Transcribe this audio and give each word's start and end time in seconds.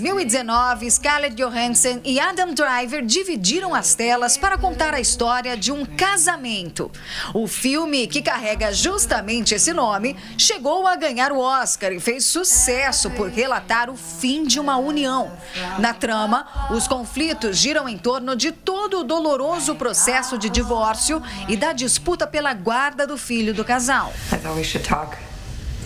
2019, 0.00 0.90
Scarlett 0.90 1.36
Johansson 1.36 2.00
e 2.04 2.18
Adam 2.18 2.52
Driver 2.52 3.04
dividiram 3.04 3.74
as 3.74 3.94
telas 3.94 4.36
para 4.36 4.58
contar 4.58 4.92
a 4.92 5.00
história 5.00 5.56
de 5.56 5.70
um 5.70 5.84
casamento. 5.84 6.90
O 7.32 7.46
filme, 7.46 8.06
que 8.06 8.20
carrega 8.20 8.72
justamente 8.72 9.54
esse 9.54 9.72
nome, 9.72 10.16
chegou 10.36 10.86
a 10.86 10.96
ganhar 10.96 11.32
o 11.32 11.38
Oscar 11.38 11.92
e 11.92 12.00
fez 12.00 12.24
sucesso 12.24 13.10
por 13.10 13.28
relatar 13.28 13.88
o 13.88 13.96
fim 13.96 14.44
de 14.44 14.58
uma 14.58 14.76
união. 14.76 15.32
Na 15.78 15.94
trama, 15.94 16.68
os 16.70 16.88
conflitos 16.88 17.56
giram 17.56 17.88
em 17.88 17.96
torno 17.96 18.34
de 18.34 18.52
todo 18.52 19.00
o 19.00 19.04
doloroso 19.04 19.74
processo 19.74 20.36
de 20.36 20.48
divórcio 20.48 21.22
e 21.48 21.56
da 21.56 21.72
disputa 21.72 22.26
pela 22.26 22.52
guarda 22.52 23.06
do 23.06 23.16
filho 23.16 23.54
do 23.54 23.64
casal. 23.64 24.12
I 24.32 24.36
thought 24.36 24.56
we 24.56 24.64
should 24.64 24.86
talk. 24.86 25.16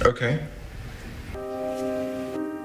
Okay. 0.05 0.58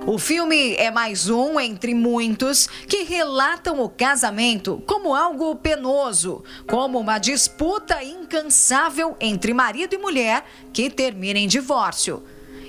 O 0.06 0.20
filme 0.20 0.76
é 0.76 0.92
mais 0.92 1.30
um 1.30 1.58
entre 1.58 1.94
muitos 1.94 2.68
que 2.68 3.04
relatam 3.04 3.80
o 3.80 3.88
casamento 3.88 4.84
como 4.86 5.16
algo 5.16 5.56
penoso, 5.56 6.44
como 6.68 7.00
uma 7.00 7.18
disputa 7.18 8.04
incansável 8.04 9.16
entre 9.22 9.54
marido 9.54 9.96
e 9.96 9.98
mulher 9.98 10.44
que 10.74 10.90
termina 10.90 11.40
em 11.40 11.48
divórcio. 11.48 12.22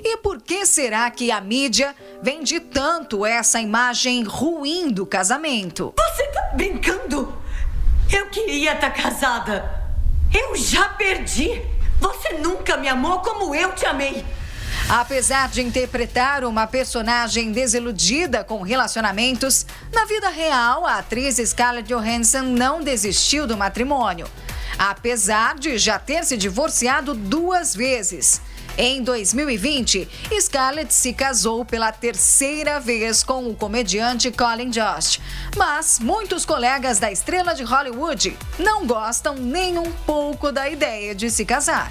E 0.04 0.16
por 0.18 0.40
que 0.40 0.64
será 0.64 1.10
que 1.10 1.32
a 1.32 1.40
mídia 1.40 1.96
vende 2.22 2.60
tanto 2.60 3.26
essa 3.26 3.60
imagem 3.60 4.22
ruim 4.22 4.88
do 4.88 5.04
casamento? 5.04 5.92
Você 5.98 6.26
tá 6.28 6.52
brincando? 6.54 7.36
Eu 8.12 8.26
queria 8.26 8.74
estar 8.74 8.90
casada. 8.90 9.82
Eu 10.32 10.54
já 10.54 10.88
perdi. 10.90 11.60
Você 12.00 12.34
nunca 12.34 12.76
me 12.76 12.86
amou 12.86 13.18
como 13.20 13.52
eu 13.56 13.72
te 13.72 13.86
amei. 13.86 14.24
Apesar 14.88 15.48
de 15.48 15.62
interpretar 15.62 16.44
uma 16.44 16.66
personagem 16.66 17.52
desiludida 17.52 18.44
com 18.44 18.60
relacionamentos, 18.60 19.64
na 19.92 20.04
vida 20.04 20.28
real, 20.28 20.86
a 20.86 20.98
atriz 20.98 21.36
Scarlett 21.36 21.88
Johansson 21.88 22.42
não 22.42 22.82
desistiu 22.82 23.46
do 23.46 23.56
matrimônio. 23.56 24.26
Apesar 24.78 25.54
de 25.54 25.78
já 25.78 25.98
ter 25.98 26.24
se 26.24 26.36
divorciado 26.36 27.14
duas 27.14 27.74
vezes. 27.74 28.42
Em 28.76 29.02
2020, 29.02 30.06
Scarlett 30.40 30.92
se 30.92 31.12
casou 31.14 31.64
pela 31.64 31.90
terceira 31.90 32.78
vez 32.78 33.22
com 33.22 33.48
o 33.48 33.54
comediante 33.54 34.30
Colin 34.32 34.68
Jost. 34.68 35.22
Mas 35.56 35.98
muitos 35.98 36.44
colegas 36.44 36.98
da 36.98 37.10
estrela 37.10 37.54
de 37.54 37.62
Hollywood 37.62 38.36
não 38.58 38.84
gostam 38.84 39.36
nem 39.36 39.78
um 39.78 39.90
pouco 40.04 40.52
da 40.52 40.68
ideia 40.68 41.14
de 41.14 41.30
se 41.30 41.44
casar. 41.44 41.90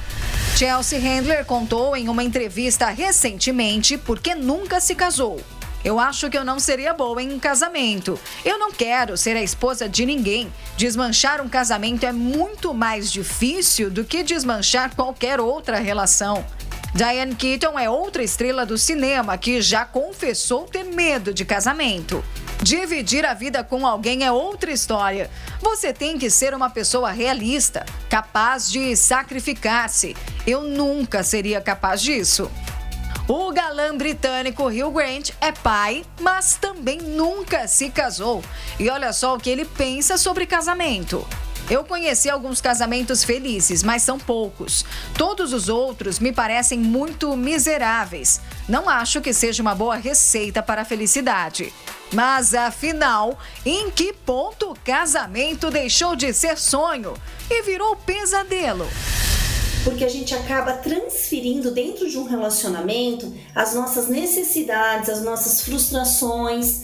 Chelsea 0.55 0.99
Handler 0.99 1.43
contou 1.45 1.97
em 1.97 2.07
uma 2.07 2.23
entrevista 2.23 2.87
recentemente 2.87 3.97
por 3.97 4.19
que 4.19 4.35
nunca 4.35 4.79
se 4.79 4.93
casou. 4.93 5.41
Eu 5.83 5.99
acho 5.99 6.29
que 6.29 6.37
eu 6.37 6.45
não 6.45 6.59
seria 6.59 6.93
boa 6.93 7.21
em 7.21 7.33
um 7.33 7.39
casamento. 7.39 8.19
Eu 8.45 8.59
não 8.59 8.71
quero 8.71 9.17
ser 9.17 9.35
a 9.35 9.41
esposa 9.41 9.89
de 9.89 10.05
ninguém. 10.05 10.53
Desmanchar 10.77 11.41
um 11.41 11.49
casamento 11.49 12.05
é 12.05 12.11
muito 12.11 12.71
mais 12.71 13.11
difícil 13.11 13.89
do 13.89 14.05
que 14.05 14.21
desmanchar 14.21 14.95
qualquer 14.95 15.39
outra 15.39 15.79
relação. 15.79 16.45
Diane 16.93 17.33
Keaton 17.33 17.77
é 17.77 17.89
outra 17.89 18.23
estrela 18.23 18.63
do 18.63 18.77
cinema 18.77 19.35
que 19.37 19.59
já 19.59 19.83
confessou 19.83 20.65
ter 20.65 20.83
medo 20.83 21.33
de 21.33 21.43
casamento. 21.43 22.23
Dividir 22.61 23.25
a 23.25 23.33
vida 23.33 23.63
com 23.63 23.85
alguém 23.85 24.23
é 24.23 24.31
outra 24.31 24.71
história. 24.71 25.29
Você 25.61 25.91
tem 25.91 26.17
que 26.17 26.29
ser 26.29 26.53
uma 26.53 26.69
pessoa 26.69 27.11
realista, 27.11 27.85
capaz 28.09 28.71
de 28.71 28.95
sacrificar-se. 28.95 30.15
Eu 30.45 30.61
nunca 30.61 31.23
seria 31.23 31.59
capaz 31.59 32.01
disso. 32.01 32.49
O 33.27 33.51
galã 33.53 33.95
britânico 33.97 34.67
Hugh 34.67 34.91
Grant 34.91 35.31
é 35.39 35.51
pai, 35.51 36.03
mas 36.19 36.55
também 36.55 36.97
nunca 36.97 37.67
se 37.67 37.89
casou. 37.89 38.43
E 38.77 38.89
olha 38.89 39.13
só 39.13 39.35
o 39.35 39.39
que 39.39 39.49
ele 39.49 39.63
pensa 39.63 40.17
sobre 40.17 40.45
casamento. 40.45 41.25
Eu 41.69 41.85
conheci 41.85 42.29
alguns 42.29 42.59
casamentos 42.59 43.23
felizes, 43.23 43.83
mas 43.83 44.03
são 44.03 44.19
poucos. 44.19 44.83
Todos 45.17 45.53
os 45.53 45.69
outros 45.69 46.19
me 46.19 46.33
parecem 46.33 46.77
muito 46.77 47.35
miseráveis. 47.37 48.41
Não 48.67 48.89
acho 48.89 49.21
que 49.21 49.33
seja 49.33 49.61
uma 49.61 49.73
boa 49.73 49.95
receita 49.95 50.61
para 50.61 50.81
a 50.81 50.85
felicidade. 50.85 51.73
Mas 52.13 52.53
afinal, 52.53 53.37
em 53.65 53.89
que 53.89 54.13
ponto 54.13 54.71
o 54.71 54.79
casamento 54.79 55.71
deixou 55.71 56.15
de 56.15 56.31
ser 56.33 56.57
sonho 56.57 57.13
e 57.49 57.63
virou 57.63 57.95
pesadelo? 57.95 58.87
porque 59.83 60.05
a 60.05 60.09
gente 60.09 60.33
acaba 60.33 60.73
transferindo 60.73 61.69
dentro 61.71 62.09
de 62.09 62.17
um 62.17 62.23
relacionamento 62.23 63.33
as 63.53 63.75
nossas 63.75 64.07
necessidades, 64.07 65.09
as 65.09 65.21
nossas 65.21 65.61
frustrações, 65.61 66.83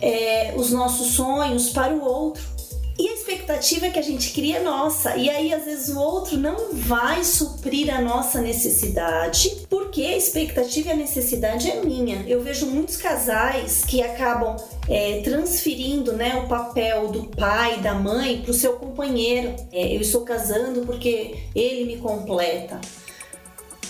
é, 0.00 0.54
os 0.56 0.70
nossos 0.70 1.08
sonhos 1.14 1.70
para 1.70 1.92
o 1.92 2.00
outro. 2.00 2.59
E 3.00 3.08
a 3.08 3.14
expectativa 3.14 3.88
que 3.88 3.98
a 3.98 4.02
gente 4.02 4.30
cria 4.34 4.58
é 4.58 4.62
nossa. 4.62 5.16
E 5.16 5.30
aí, 5.30 5.54
às 5.54 5.64
vezes, 5.64 5.88
o 5.88 5.98
outro 5.98 6.36
não 6.36 6.74
vai 6.74 7.24
suprir 7.24 7.90
a 7.90 7.98
nossa 7.98 8.42
necessidade, 8.42 9.64
porque 9.70 10.02
a 10.02 10.18
expectativa 10.18 10.90
e 10.90 10.92
a 10.92 10.96
necessidade 10.96 11.70
é 11.70 11.82
minha. 11.82 12.22
Eu 12.28 12.42
vejo 12.42 12.66
muitos 12.66 12.98
casais 12.98 13.82
que 13.86 14.02
acabam 14.02 14.54
é, 14.86 15.22
transferindo 15.22 16.12
né, 16.12 16.42
o 16.44 16.46
papel 16.46 17.08
do 17.08 17.22
pai, 17.28 17.80
da 17.80 17.94
mãe, 17.94 18.42
para 18.42 18.50
o 18.50 18.54
seu 18.54 18.74
companheiro. 18.74 19.56
É, 19.72 19.96
eu 19.96 20.02
estou 20.02 20.20
casando 20.20 20.84
porque 20.84 21.44
ele 21.54 21.86
me 21.86 21.96
completa. 21.96 22.78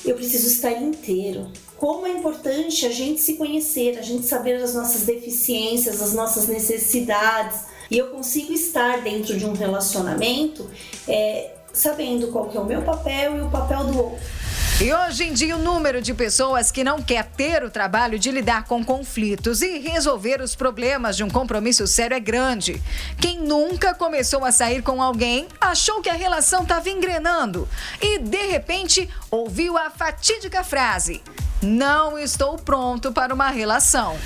Eu 0.05 0.15
preciso 0.15 0.47
estar 0.47 0.71
inteiro 0.71 1.51
como 1.81 2.07
é 2.07 2.11
importante 2.11 2.85
a 2.85 2.93
gente 2.93 3.23
se 3.23 3.39
conhecer, 3.39 3.99
a 3.99 4.03
gente 4.03 4.27
saber 4.27 4.57
as 4.57 4.75
nossas 4.75 5.07
deficiências, 5.07 6.03
as 6.03 6.13
nossas 6.13 6.47
necessidades, 6.47 7.70
e 7.91 7.99
eu 7.99 8.07
consigo 8.09 8.53
estar 8.53 9.01
dentro 9.01 9.37
de 9.37 9.45
um 9.45 9.53
relacionamento 9.53 10.71
é, 11.09 11.51
sabendo 11.73 12.29
qual 12.29 12.49
que 12.49 12.57
é 12.57 12.61
o 12.61 12.65
meu 12.65 12.83
papel 12.83 13.37
e 13.37 13.41
o 13.41 13.51
papel 13.51 13.85
do 13.85 13.99
outro. 13.99 14.41
E 14.83 14.95
hoje 14.95 15.25
em 15.25 15.35
dia, 15.35 15.57
o 15.57 15.59
número 15.59 16.01
de 16.01 16.15
pessoas 16.15 16.71
que 16.71 16.83
não 16.83 17.03
quer 17.03 17.27
ter 17.27 17.63
o 17.63 17.71
trabalho 17.71 18.19
de 18.19 18.31
lidar 18.31 18.65
com 18.65 18.83
conflitos 18.83 19.61
e 19.61 19.79
resolver 19.79 20.41
os 20.41 20.55
problemas 20.55 21.19
de 21.19 21.23
um 21.23 21.29
compromisso 21.29 21.87
sério 21.87 22.17
é 22.17 22.21
grande. 22.21 22.81
Quem 23.21 23.39
nunca 23.41 23.93
começou 23.93 24.43
a 24.43 24.51
sair 24.51 24.81
com 24.81 25.03
alguém 25.03 25.47
achou 25.61 26.01
que 26.01 26.09
a 26.09 26.15
relação 26.15 26.63
estava 26.63 26.89
engrenando 26.89 27.69
e, 28.01 28.21
de 28.21 28.47
repente, 28.47 29.07
ouviu 29.31 29.77
a 29.77 29.91
fatídica 29.91 30.65
frase: 30.65 31.21
Não 31.61 32.19
estou 32.19 32.57
pronto 32.57 33.13
para 33.13 33.35
uma 33.35 33.51
relação. 33.51 34.17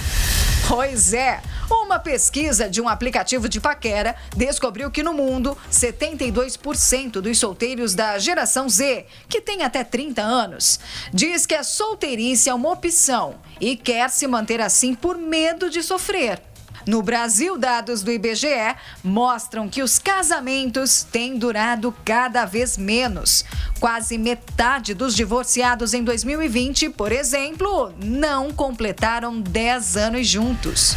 Pois 0.66 1.12
é, 1.12 1.42
uma 1.70 1.98
pesquisa 1.98 2.70
de 2.70 2.80
um 2.80 2.88
aplicativo 2.88 3.48
de 3.50 3.60
paquera 3.60 4.16
descobriu 4.34 4.90
que 4.90 5.02
no 5.02 5.12
mundo, 5.12 5.56
72% 5.70 7.20
dos 7.20 7.38
solteiros 7.38 7.94
da 7.94 8.18
geração 8.18 8.66
Z, 8.68 9.04
que 9.28 9.42
tem 9.42 9.62
até 9.62 9.84
30 9.84 10.22
anos, 10.22 10.80
diz 11.12 11.44
que 11.44 11.54
a 11.54 11.62
solteirice 11.62 12.48
é 12.48 12.54
uma 12.54 12.70
opção 12.70 13.34
e 13.60 13.76
quer 13.76 14.08
se 14.08 14.26
manter 14.26 14.60
assim 14.60 14.94
por 14.94 15.18
medo 15.18 15.68
de 15.68 15.82
sofrer. 15.82 16.40
No 16.86 17.02
Brasil, 17.02 17.56
dados 17.56 18.02
do 18.02 18.12
IBGE 18.12 18.76
mostram 19.02 19.68
que 19.68 19.82
os 19.82 19.98
casamentos 19.98 21.02
têm 21.02 21.38
durado 21.38 21.94
cada 22.04 22.44
vez 22.44 22.76
menos. 22.76 23.44
Quase 23.80 24.18
metade 24.18 24.92
dos 24.92 25.14
divorciados 25.16 25.94
em 25.94 26.04
2020, 26.04 26.90
por 26.90 27.10
exemplo, 27.10 27.92
não 28.02 28.52
completaram 28.52 29.40
10 29.40 29.96
anos 29.96 30.26
juntos. 30.26 30.94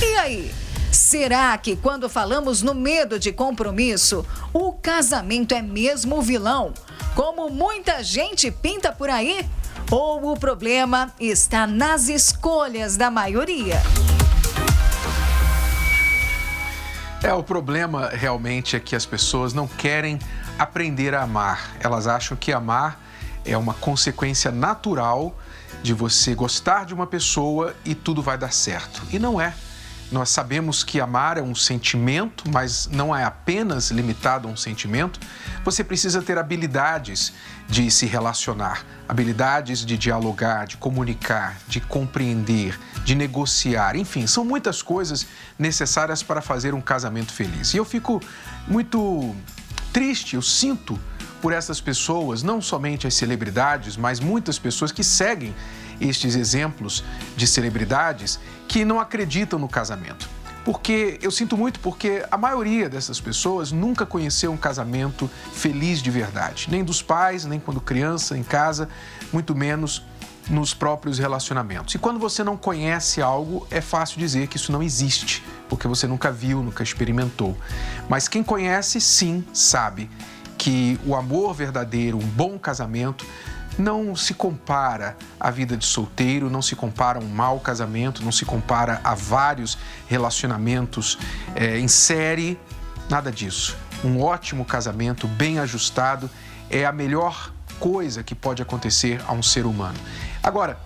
E 0.00 0.16
aí? 0.16 0.54
Será 0.92 1.58
que 1.58 1.76
quando 1.76 2.08
falamos 2.08 2.62
no 2.62 2.74
medo 2.74 3.18
de 3.18 3.32
compromisso, 3.32 4.24
o 4.52 4.72
casamento 4.72 5.52
é 5.52 5.60
mesmo 5.60 6.18
o 6.18 6.22
vilão? 6.22 6.72
Como 7.14 7.50
muita 7.50 8.02
gente 8.02 8.50
pinta 8.50 8.92
por 8.92 9.10
aí? 9.10 9.44
Ou 9.90 10.32
o 10.32 10.38
problema 10.38 11.12
está 11.20 11.66
nas 11.66 12.08
escolhas 12.08 12.96
da 12.96 13.10
maioria? 13.10 13.82
É, 17.26 17.34
o 17.34 17.42
problema 17.42 18.08
realmente 18.10 18.76
é 18.76 18.78
que 18.78 18.94
as 18.94 19.04
pessoas 19.04 19.52
não 19.52 19.66
querem 19.66 20.16
aprender 20.56 21.12
a 21.12 21.24
amar. 21.24 21.72
Elas 21.80 22.06
acham 22.06 22.36
que 22.36 22.52
amar 22.52 23.02
é 23.44 23.56
uma 23.56 23.74
consequência 23.74 24.52
natural 24.52 25.36
de 25.82 25.92
você 25.92 26.36
gostar 26.36 26.84
de 26.84 26.94
uma 26.94 27.04
pessoa 27.04 27.74
e 27.84 27.96
tudo 27.96 28.22
vai 28.22 28.38
dar 28.38 28.52
certo. 28.52 29.02
E 29.10 29.18
não 29.18 29.40
é. 29.40 29.52
nós 30.12 30.28
sabemos 30.28 30.84
que 30.84 31.00
amar 31.00 31.36
é 31.36 31.42
um 31.42 31.52
sentimento, 31.52 32.44
mas 32.48 32.88
não 32.92 33.14
é 33.14 33.24
apenas 33.24 33.90
limitado 33.90 34.46
a 34.46 34.50
um 34.52 34.56
sentimento. 34.56 35.18
Você 35.66 35.82
precisa 35.82 36.22
ter 36.22 36.38
habilidades 36.38 37.32
de 37.68 37.90
se 37.90 38.06
relacionar, 38.06 38.86
habilidades 39.08 39.84
de 39.84 39.98
dialogar, 39.98 40.64
de 40.64 40.76
comunicar, 40.76 41.56
de 41.66 41.80
compreender, 41.80 42.78
de 43.04 43.16
negociar. 43.16 43.96
Enfim, 43.96 44.28
são 44.28 44.44
muitas 44.44 44.80
coisas 44.80 45.26
necessárias 45.58 46.22
para 46.22 46.40
fazer 46.40 46.72
um 46.72 46.80
casamento 46.80 47.32
feliz. 47.32 47.74
E 47.74 47.78
eu 47.78 47.84
fico 47.84 48.22
muito 48.68 49.34
triste, 49.92 50.36
eu 50.36 50.42
sinto 50.42 50.96
por 51.42 51.52
essas 51.52 51.80
pessoas, 51.80 52.44
não 52.44 52.62
somente 52.62 53.08
as 53.08 53.14
celebridades, 53.14 53.96
mas 53.96 54.20
muitas 54.20 54.60
pessoas 54.60 54.92
que 54.92 55.02
seguem 55.02 55.52
estes 56.00 56.36
exemplos 56.36 57.02
de 57.36 57.44
celebridades 57.44 58.38
que 58.68 58.84
não 58.84 59.00
acreditam 59.00 59.58
no 59.58 59.68
casamento. 59.68 60.35
Porque 60.66 61.16
eu 61.22 61.30
sinto 61.30 61.56
muito 61.56 61.78
porque 61.78 62.26
a 62.28 62.36
maioria 62.36 62.88
dessas 62.88 63.20
pessoas 63.20 63.70
nunca 63.70 64.04
conheceu 64.04 64.50
um 64.50 64.56
casamento 64.56 65.30
feliz 65.52 66.02
de 66.02 66.10
verdade, 66.10 66.66
nem 66.68 66.82
dos 66.82 67.00
pais, 67.00 67.44
nem 67.44 67.60
quando 67.60 67.80
criança 67.80 68.36
em 68.36 68.42
casa, 68.42 68.88
muito 69.32 69.54
menos 69.54 70.02
nos 70.50 70.74
próprios 70.74 71.20
relacionamentos. 71.20 71.94
E 71.94 71.98
quando 72.00 72.18
você 72.18 72.42
não 72.42 72.56
conhece 72.56 73.22
algo, 73.22 73.64
é 73.70 73.80
fácil 73.80 74.18
dizer 74.18 74.48
que 74.48 74.56
isso 74.56 74.72
não 74.72 74.82
existe, 74.82 75.44
porque 75.68 75.86
você 75.86 76.08
nunca 76.08 76.32
viu, 76.32 76.60
nunca 76.64 76.82
experimentou. 76.82 77.56
Mas 78.08 78.26
quem 78.26 78.42
conhece, 78.42 79.00
sim, 79.00 79.44
sabe 79.52 80.10
que 80.58 80.98
o 81.06 81.14
amor 81.14 81.54
verdadeiro, 81.54 82.18
um 82.18 82.26
bom 82.26 82.58
casamento, 82.58 83.24
não 83.78 84.16
se 84.16 84.34
compara 84.34 85.16
à 85.38 85.50
vida 85.50 85.76
de 85.76 85.84
solteiro, 85.84 86.50
não 86.50 86.62
se 86.62 86.74
compara 86.74 87.18
a 87.18 87.22
um 87.22 87.28
mau 87.28 87.60
casamento, 87.60 88.22
não 88.24 88.32
se 88.32 88.44
compara 88.44 89.00
a 89.04 89.14
vários 89.14 89.78
relacionamentos 90.06 91.18
é, 91.54 91.78
em 91.78 91.88
série, 91.88 92.58
nada 93.08 93.30
disso. 93.30 93.76
Um 94.04 94.20
ótimo 94.22 94.64
casamento, 94.64 95.26
bem 95.26 95.58
ajustado, 95.58 96.30
é 96.70 96.84
a 96.84 96.92
melhor 96.92 97.52
coisa 97.78 98.22
que 98.22 98.34
pode 98.34 98.62
acontecer 98.62 99.22
a 99.26 99.32
um 99.32 99.42
ser 99.42 99.66
humano. 99.66 99.98
Agora, 100.42 100.78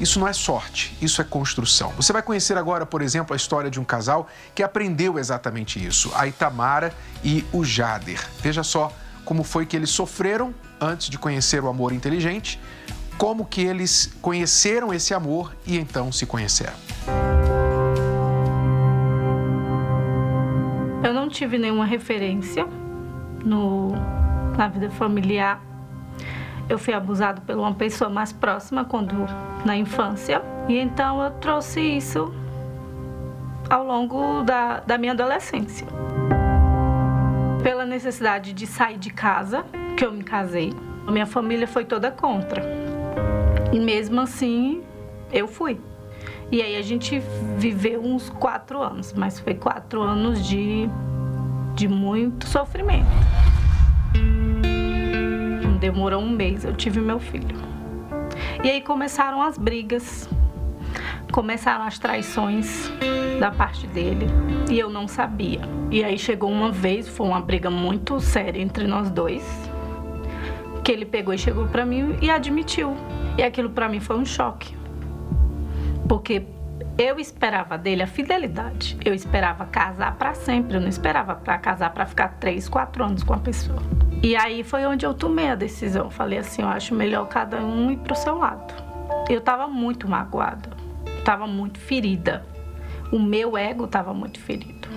isso 0.00 0.18
não 0.18 0.26
é 0.26 0.32
sorte, 0.32 0.96
isso 1.00 1.20
é 1.20 1.24
construção. 1.24 1.92
Você 1.96 2.12
vai 2.12 2.22
conhecer 2.22 2.58
agora, 2.58 2.84
por 2.84 3.00
exemplo, 3.00 3.32
a 3.32 3.36
história 3.36 3.70
de 3.70 3.78
um 3.78 3.84
casal 3.84 4.28
que 4.54 4.62
aprendeu 4.62 5.18
exatamente 5.18 5.84
isso, 5.84 6.10
a 6.14 6.26
Itamara 6.26 6.92
e 7.22 7.44
o 7.52 7.64
Jader. 7.64 8.20
Veja 8.40 8.62
só 8.62 8.92
como 9.24 9.44
foi 9.44 9.64
que 9.64 9.76
eles 9.76 9.90
sofreram 9.90 10.52
antes 10.84 11.08
de 11.08 11.18
conhecer 11.18 11.62
o 11.62 11.68
amor 11.68 11.92
inteligente, 11.92 12.60
como 13.16 13.44
que 13.44 13.62
eles 13.62 14.14
conheceram 14.20 14.92
esse 14.92 15.14
amor 15.14 15.54
e 15.66 15.78
então 15.78 16.12
se 16.12 16.26
conheceram. 16.26 16.74
Eu 21.02 21.12
não 21.12 21.28
tive 21.28 21.58
nenhuma 21.58 21.84
referência 21.84 22.66
no, 23.44 23.92
na 24.56 24.68
vida 24.68 24.90
familiar. 24.90 25.60
Eu 26.68 26.78
fui 26.78 26.94
abusado 26.94 27.42
por 27.42 27.56
uma 27.56 27.74
pessoa 27.74 28.08
mais 28.08 28.32
próxima 28.32 28.84
quando 28.84 29.14
na 29.64 29.76
infância 29.76 30.42
e 30.68 30.78
então 30.78 31.22
eu 31.22 31.30
trouxe 31.32 31.80
isso 31.80 32.32
ao 33.68 33.84
longo 33.84 34.42
da, 34.42 34.80
da 34.80 34.96
minha 34.96 35.12
adolescência 35.12 35.86
necessidade 37.94 38.52
de 38.52 38.66
sair 38.66 38.98
de 38.98 39.10
casa, 39.10 39.64
que 39.96 40.04
eu 40.04 40.12
me 40.12 40.24
casei. 40.24 40.72
A 41.06 41.12
minha 41.12 41.26
família 41.26 41.66
foi 41.66 41.84
toda 41.84 42.10
contra. 42.10 42.62
E 43.72 43.78
mesmo 43.78 44.20
assim, 44.20 44.82
eu 45.32 45.46
fui. 45.46 45.80
E 46.50 46.60
aí 46.60 46.76
a 46.76 46.82
gente 46.82 47.22
viveu 47.56 48.02
uns 48.02 48.28
quatro 48.30 48.82
anos, 48.82 49.12
mas 49.12 49.38
foi 49.38 49.54
quatro 49.54 50.02
anos 50.02 50.44
de, 50.46 50.88
de 51.74 51.86
muito 51.86 52.46
sofrimento. 52.48 53.06
Demorou 55.80 56.22
um 56.22 56.30
mês, 56.30 56.64
eu 56.64 56.74
tive 56.74 57.00
meu 57.00 57.20
filho. 57.20 57.56
E 58.64 58.70
aí 58.70 58.80
começaram 58.80 59.42
as 59.42 59.56
brigas, 59.56 60.28
começaram 61.34 61.84
as 61.84 61.98
traições 61.98 62.88
da 63.40 63.50
parte 63.50 63.88
dele 63.88 64.28
e 64.70 64.78
eu 64.78 64.88
não 64.88 65.08
sabia. 65.08 65.62
E 65.90 66.04
aí 66.04 66.16
chegou 66.16 66.48
uma 66.48 66.70
vez, 66.70 67.08
foi 67.08 67.26
uma 67.26 67.40
briga 67.40 67.68
muito 67.68 68.20
séria 68.20 68.62
entre 68.62 68.86
nós 68.86 69.10
dois, 69.10 69.44
que 70.84 70.92
ele 70.92 71.04
pegou 71.04 71.34
e 71.34 71.38
chegou 71.38 71.66
para 71.66 71.84
mim 71.84 72.16
e 72.22 72.30
admitiu. 72.30 72.96
E 73.36 73.42
aquilo 73.42 73.68
para 73.68 73.88
mim 73.88 73.98
foi 73.98 74.16
um 74.16 74.24
choque. 74.24 74.76
Porque 76.08 76.46
eu 76.96 77.18
esperava 77.18 77.76
dele 77.76 78.04
a 78.04 78.06
fidelidade. 78.06 78.96
Eu 79.04 79.12
esperava 79.12 79.66
casar 79.66 80.14
para 80.14 80.34
sempre. 80.34 80.76
Eu 80.76 80.80
não 80.80 80.88
esperava 80.88 81.34
para 81.34 81.58
casar 81.58 81.90
para 81.90 82.06
ficar 82.06 82.28
três, 82.38 82.68
quatro 82.68 83.02
anos 83.02 83.24
com 83.24 83.34
a 83.34 83.38
pessoa. 83.38 83.82
E 84.22 84.36
aí 84.36 84.62
foi 84.62 84.86
onde 84.86 85.04
eu 85.04 85.12
tomei 85.12 85.48
a 85.48 85.56
decisão. 85.56 86.10
Falei 86.10 86.38
assim, 86.38 86.62
eu 86.62 86.68
acho 86.68 86.94
melhor 86.94 87.26
cada 87.26 87.56
um 87.56 87.90
ir 87.90 87.96
pro 87.96 88.14
seu 88.14 88.38
lado. 88.38 88.72
Eu 89.28 89.40
tava 89.40 89.66
muito 89.66 90.08
magoada, 90.08 90.73
tava 91.24 91.46
muito 91.46 91.78
ferida 91.80 92.46
o 93.14 93.18
meu 93.18 93.56
ego 93.56 93.84
estava 93.84 94.12
muito 94.12 94.40
ferido. 94.40 94.88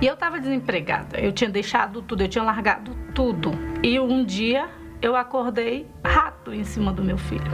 E 0.00 0.06
eu 0.06 0.14
estava 0.14 0.40
desempregada. 0.40 1.18
Eu 1.18 1.32
tinha 1.32 1.48
deixado 1.48 2.02
tudo, 2.02 2.22
eu 2.22 2.28
tinha 2.28 2.42
largado 2.42 2.92
tudo. 3.14 3.52
E 3.82 3.98
um 3.98 4.24
dia 4.24 4.68
eu 5.00 5.14
acordei 5.14 5.86
rato 6.04 6.52
em 6.52 6.64
cima 6.64 6.92
do 6.92 7.04
meu 7.04 7.16
filho, 7.16 7.50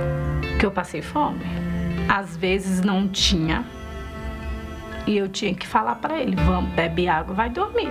que 0.58 0.64
eu 0.64 0.70
passei 0.70 1.02
fome. 1.02 1.44
Às 2.08 2.36
vezes 2.36 2.80
não 2.80 3.06
tinha. 3.08 3.64
E 5.06 5.16
eu 5.16 5.28
tinha 5.28 5.54
que 5.54 5.66
falar 5.66 5.96
para 5.96 6.18
ele: 6.18 6.36
"Vamos, 6.36 6.70
bebe 6.74 7.06
água, 7.06 7.34
vai 7.34 7.50
dormir". 7.50 7.90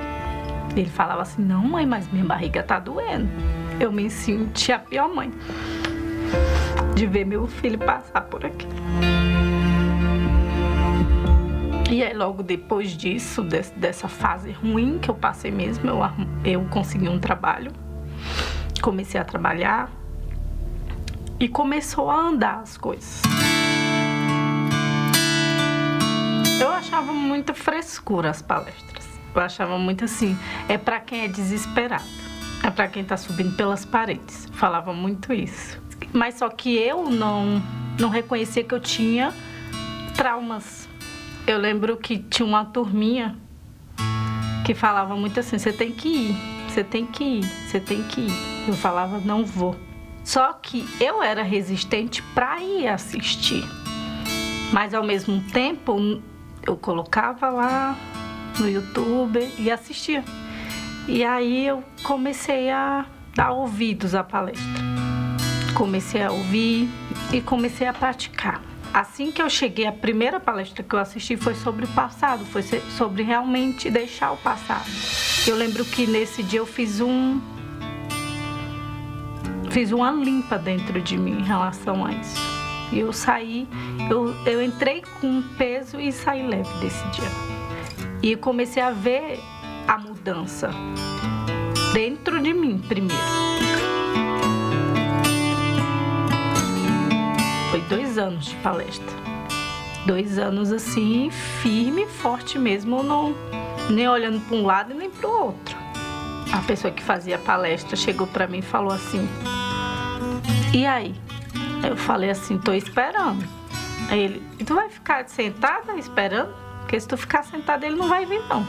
Ele 0.75 0.89
falava 0.89 1.21
assim: 1.21 1.43
"Não, 1.43 1.63
mãe, 1.63 1.85
mas 1.85 2.11
minha 2.11 2.25
barriga 2.25 2.63
tá 2.63 2.79
doendo". 2.79 3.29
Eu 3.79 3.91
me 3.91 4.09
senti 4.09 4.71
a 4.71 4.79
pior 4.79 5.07
mãe 5.07 5.31
de 6.93 7.05
ver 7.05 7.25
meu 7.25 7.47
filho 7.47 7.77
passar 7.77 8.21
por 8.21 8.45
aqui. 8.45 8.67
E 11.91 12.03
aí, 12.03 12.13
logo 12.13 12.41
depois 12.41 12.91
disso, 12.91 13.43
dessa 13.43 14.07
fase 14.07 14.51
ruim 14.51 14.97
que 14.97 15.09
eu 15.09 15.15
passei 15.15 15.51
mesmo, 15.51 15.89
eu, 15.89 15.99
eu 16.43 16.65
consegui 16.69 17.07
um 17.07 17.19
trabalho, 17.19 17.71
comecei 18.81 19.19
a 19.19 19.23
trabalhar 19.23 19.91
e 21.39 21.47
começou 21.47 22.09
a 22.09 22.15
andar 22.15 22.61
as 22.61 22.77
coisas. 22.77 23.21
Eu 26.59 26.69
achava 26.69 27.11
muita 27.11 27.53
frescura 27.53 28.29
as 28.29 28.41
palestras. 28.41 29.05
Eu 29.35 29.41
achava 29.41 29.77
muito 29.77 30.05
assim, 30.05 30.37
é 30.69 30.77
para 30.77 30.99
quem 30.99 31.25
é 31.25 31.27
desesperado, 31.27 32.03
é 32.63 32.69
para 32.69 32.87
quem 32.87 33.03
tá 33.03 33.17
subindo 33.17 33.55
pelas 33.55 33.83
paredes. 33.83 34.47
Falava 34.53 34.93
muito 34.93 35.33
isso. 35.33 35.82
Mas 36.11 36.35
só 36.35 36.49
que 36.49 36.75
eu 36.75 37.09
não 37.09 37.61
não 37.99 38.09
reconhecia 38.09 38.63
que 38.63 38.73
eu 38.73 38.79
tinha 38.79 39.31
traumas 40.15 40.89
eu 41.45 41.57
lembro 41.57 41.97
que 41.97 42.19
tinha 42.19 42.45
uma 42.45 42.63
turminha 42.63 43.35
que 44.65 44.73
falava 44.73 45.15
muito 45.15 45.39
assim: 45.39 45.57
você 45.57 45.73
tem 45.73 45.91
que 45.91 46.07
ir, 46.07 46.37
você 46.67 46.83
tem 46.83 47.05
que 47.05 47.23
ir, 47.23 47.43
você 47.43 47.79
tem 47.79 48.01
que 48.03 48.21
ir. 48.21 48.33
Eu 48.67 48.73
falava: 48.73 49.19
não 49.19 49.43
vou. 49.43 49.75
Só 50.23 50.53
que 50.53 50.87
eu 51.01 51.21
era 51.21 51.43
resistente 51.43 52.23
para 52.33 52.61
ir 52.61 52.87
assistir. 52.87 53.63
Mas 54.71 54.93
ao 54.93 55.03
mesmo 55.03 55.41
tempo, 55.51 56.21
eu 56.65 56.77
colocava 56.77 57.49
lá 57.49 57.97
no 58.57 58.69
YouTube 58.69 59.39
e 59.59 59.69
assistia. 59.69 60.23
E 61.09 61.25
aí 61.25 61.67
eu 61.67 61.83
comecei 62.03 62.69
a 62.69 63.05
dar 63.35 63.51
ouvidos 63.51 64.15
à 64.15 64.23
palestra. 64.23 64.92
Comecei 65.75 66.21
a 66.21 66.31
ouvir 66.31 66.89
e 67.31 67.41
comecei 67.41 67.87
a 67.87 67.93
praticar 67.93 68.61
assim 68.93 69.31
que 69.31 69.41
eu 69.41 69.49
cheguei, 69.49 69.87
a 69.87 69.91
primeira 69.91 70.39
palestra 70.39 70.83
que 70.83 70.93
eu 70.93 70.99
assisti 70.99 71.35
foi 71.35 71.55
sobre 71.55 71.85
o 71.85 71.87
passado, 71.89 72.45
foi 72.45 72.61
sobre 72.95 73.23
realmente 73.23 73.89
deixar 73.89 74.31
o 74.31 74.37
passado. 74.37 74.85
Eu 75.47 75.55
lembro 75.55 75.83
que 75.83 76.05
nesse 76.05 76.43
dia 76.43 76.59
eu 76.59 76.65
fiz 76.65 77.01
um 77.01 77.41
fiz 79.71 79.91
uma 79.91 80.11
limpa 80.11 80.59
dentro 80.59 81.01
de 81.01 81.17
mim 81.17 81.39
em 81.39 81.43
relação 81.43 82.05
a 82.05 82.11
isso. 82.11 82.39
E 82.91 82.99
eu 82.99 83.11
saí, 83.11 83.67
eu, 84.07 84.35
eu 84.45 84.61
entrei 84.61 85.01
com 85.19 85.41
peso 85.57 85.99
e 85.99 86.11
saí 86.11 86.47
leve 86.47 86.69
desse 86.79 87.03
dia. 87.07 87.29
E 88.21 88.35
comecei 88.35 88.83
a 88.83 88.91
ver 88.91 89.39
a 89.87 89.97
mudança 89.97 90.69
dentro 91.91 92.39
de 92.39 92.53
mim 92.53 92.77
primeiro. 92.77 93.52
Anos 98.23 98.45
de 98.45 98.55
palestra. 98.57 99.15
Dois 100.05 100.39
anos 100.39 100.71
assim, 100.71 101.29
firme 101.29 102.07
forte 102.07 102.57
mesmo, 102.57 103.03
não, 103.03 103.35
nem 103.89 104.07
olhando 104.07 104.39
para 104.41 104.57
um 104.57 104.65
lado 104.65 104.91
e 104.91 104.95
nem 104.95 105.09
para 105.09 105.27
o 105.29 105.45
outro. 105.45 105.77
A 106.51 106.59
pessoa 106.59 106.91
que 106.91 107.01
fazia 107.01 107.35
a 107.35 107.39
palestra 107.39 107.95
chegou 107.95 108.27
para 108.27 108.47
mim 108.47 108.59
e 108.59 108.61
falou 108.61 108.93
assim: 108.93 109.27
E 110.73 110.85
aí? 110.85 111.15
Eu 111.87 111.95
falei 111.95 112.29
assim: 112.29 112.57
Tô 112.57 112.73
esperando. 112.73 113.43
Aí 114.09 114.19
ele, 114.19 114.43
e 114.59 114.63
tu 114.63 114.75
vai 114.75 114.89
ficar 114.89 115.27
sentada 115.27 115.95
esperando? 115.97 116.53
Porque 116.81 116.99
se 116.99 117.07
tu 117.07 117.17
ficar 117.17 117.43
sentada, 117.43 117.85
ele 117.85 117.95
não 117.95 118.07
vai 118.07 118.25
vir, 118.25 118.41
não. 118.49 118.65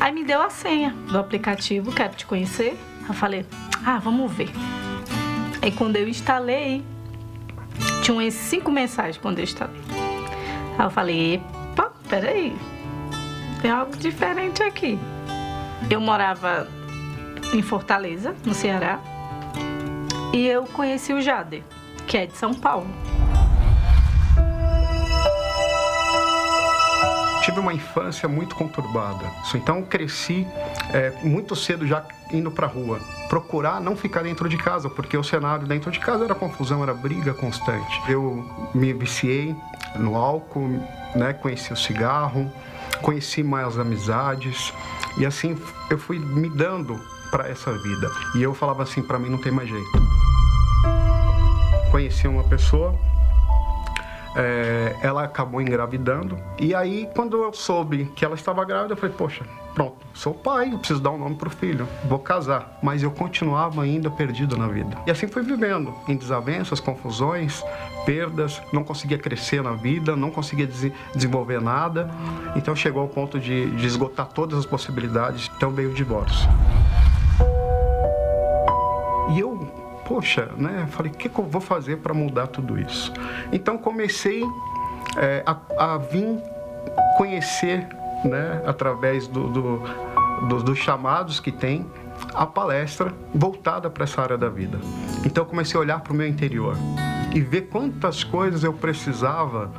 Aí 0.00 0.12
me 0.12 0.24
deu 0.24 0.42
a 0.42 0.50
senha 0.50 0.90
do 1.10 1.18
aplicativo, 1.18 1.92
quero 1.92 2.14
te 2.14 2.26
conhecer. 2.26 2.78
Eu 3.08 3.14
falei, 3.14 3.46
ah, 3.84 3.98
vamos 3.98 4.30
ver. 4.32 4.50
Aí 5.62 5.72
quando 5.72 5.96
eu 5.96 6.08
instalei, 6.08 6.84
tinham 8.08 8.22
esses 8.22 8.40
cinco 8.40 8.70
mensagens 8.70 9.18
quando 9.18 9.38
eu 9.38 9.44
instalei. 9.44 9.82
Aí 10.78 10.86
eu 10.86 10.90
falei, 10.90 11.34
epa, 11.34 11.92
peraí, 12.08 12.56
tem 13.60 13.70
algo 13.70 13.94
diferente 13.98 14.62
aqui. 14.62 14.98
Eu 15.90 16.00
morava 16.00 16.66
em 17.52 17.60
Fortaleza, 17.60 18.34
no 18.46 18.54
Ceará, 18.54 18.98
e 20.32 20.46
eu 20.46 20.64
conheci 20.64 21.12
o 21.12 21.20
Jader, 21.20 21.62
que 22.06 22.16
é 22.16 22.24
de 22.24 22.34
São 22.34 22.54
Paulo. 22.54 22.86
Tive 27.48 27.60
uma 27.60 27.72
infância 27.72 28.28
muito 28.28 28.54
conturbada. 28.54 29.24
Então 29.54 29.82
cresci 29.82 30.46
é, 30.92 31.12
muito 31.22 31.56
cedo 31.56 31.86
já 31.86 32.04
indo 32.30 32.50
para 32.50 32.66
rua, 32.66 33.00
procurar 33.26 33.80
não 33.80 33.96
ficar 33.96 34.22
dentro 34.22 34.50
de 34.50 34.58
casa, 34.58 34.90
porque 34.90 35.16
o 35.16 35.24
cenário 35.24 35.66
dentro 35.66 35.90
de 35.90 35.98
casa 35.98 36.24
era 36.24 36.34
confusão, 36.34 36.82
era 36.82 36.92
briga 36.92 37.32
constante. 37.32 38.02
Eu 38.06 38.44
me 38.74 38.92
viciei 38.92 39.56
no 39.96 40.14
álcool, 40.14 40.68
né, 41.14 41.32
conheci 41.32 41.72
o 41.72 41.76
cigarro, 41.76 42.52
conheci 43.00 43.42
mais 43.42 43.78
amizades 43.78 44.70
e 45.16 45.24
assim 45.24 45.58
eu 45.88 45.98
fui 45.98 46.18
me 46.18 46.50
dando 46.50 47.00
para 47.30 47.48
essa 47.48 47.72
vida. 47.78 48.10
E 48.34 48.42
eu 48.42 48.52
falava 48.52 48.82
assim, 48.82 49.02
para 49.02 49.18
mim 49.18 49.30
não 49.30 49.38
tem 49.38 49.50
mais 49.50 49.70
jeito. 49.70 50.02
Conheci 51.90 52.28
uma 52.28 52.44
pessoa 52.44 52.94
é, 54.38 54.94
ela 55.02 55.24
acabou 55.24 55.60
engravidando. 55.60 56.38
E 56.60 56.74
aí, 56.74 57.08
quando 57.14 57.42
eu 57.42 57.52
soube 57.52 58.04
que 58.14 58.24
ela 58.24 58.36
estava 58.36 58.64
grávida, 58.64 58.92
eu 58.92 58.96
falei, 58.96 59.14
poxa, 59.16 59.44
pronto, 59.74 59.96
sou 60.14 60.32
pai, 60.32 60.70
preciso 60.78 61.00
dar 61.00 61.10
um 61.10 61.18
nome 61.18 61.34
para 61.34 61.48
o 61.48 61.50
filho, 61.50 61.88
vou 62.04 62.20
casar. 62.20 62.78
Mas 62.80 63.02
eu 63.02 63.10
continuava 63.10 63.82
ainda 63.82 64.08
perdido 64.08 64.56
na 64.56 64.68
vida. 64.68 64.96
E 65.06 65.10
assim 65.10 65.26
fui 65.26 65.42
vivendo, 65.42 65.92
em 66.06 66.16
desavenças, 66.16 66.78
confusões, 66.78 67.64
perdas, 68.06 68.62
não 68.72 68.84
conseguia 68.84 69.18
crescer 69.18 69.60
na 69.62 69.72
vida, 69.72 70.14
não 70.14 70.30
conseguia 70.30 70.66
des 70.66 70.92
desenvolver 71.12 71.60
nada. 71.60 72.08
Então 72.54 72.76
chegou 72.76 73.02
ao 73.02 73.08
ponto 73.08 73.40
de, 73.40 73.70
de 73.72 73.86
esgotar 73.86 74.26
todas 74.28 74.56
as 74.56 74.64
possibilidades, 74.64 75.50
então 75.56 75.70
veio 75.70 75.90
o 75.90 75.94
divórcio. 75.94 76.48
E 79.30 79.40
eu 79.40 79.77
poxa, 80.08 80.48
né? 80.56 80.88
Falei, 80.90 81.12
o 81.12 81.14
que, 81.14 81.28
que 81.28 81.38
eu 81.38 81.44
vou 81.44 81.60
fazer 81.60 81.98
para 81.98 82.14
mudar 82.14 82.46
tudo 82.46 82.80
isso? 82.80 83.12
Então 83.52 83.76
comecei 83.76 84.42
é, 85.18 85.44
a, 85.44 85.94
a 85.94 85.98
vir 85.98 86.40
conhecer, 87.18 87.86
né, 88.24 88.62
através 88.66 89.28
do, 89.28 89.48
do, 89.48 89.82
do, 90.48 90.62
dos 90.62 90.78
chamados 90.78 91.38
que 91.38 91.52
tem, 91.52 91.86
a 92.34 92.46
palestra 92.46 93.14
voltada 93.34 93.90
para 93.90 94.04
essa 94.04 94.22
área 94.22 94.38
da 94.38 94.48
vida. 94.48 94.80
Então 95.24 95.44
comecei 95.44 95.76
a 95.76 95.80
olhar 95.80 96.00
para 96.00 96.12
o 96.12 96.16
meu 96.16 96.26
interior 96.26 96.74
e 97.34 97.40
ver 97.40 97.62
quantas 97.62 98.24
coisas 98.24 98.64
eu 98.64 98.72
precisava 98.72 99.70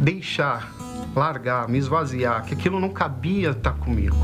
deixar, 0.00 0.72
largar, 1.14 1.68
me 1.68 1.76
esvaziar, 1.76 2.44
que 2.44 2.54
aquilo 2.54 2.78
não 2.78 2.88
cabia 2.88 3.50
estar 3.50 3.72
comigo. 3.72 4.16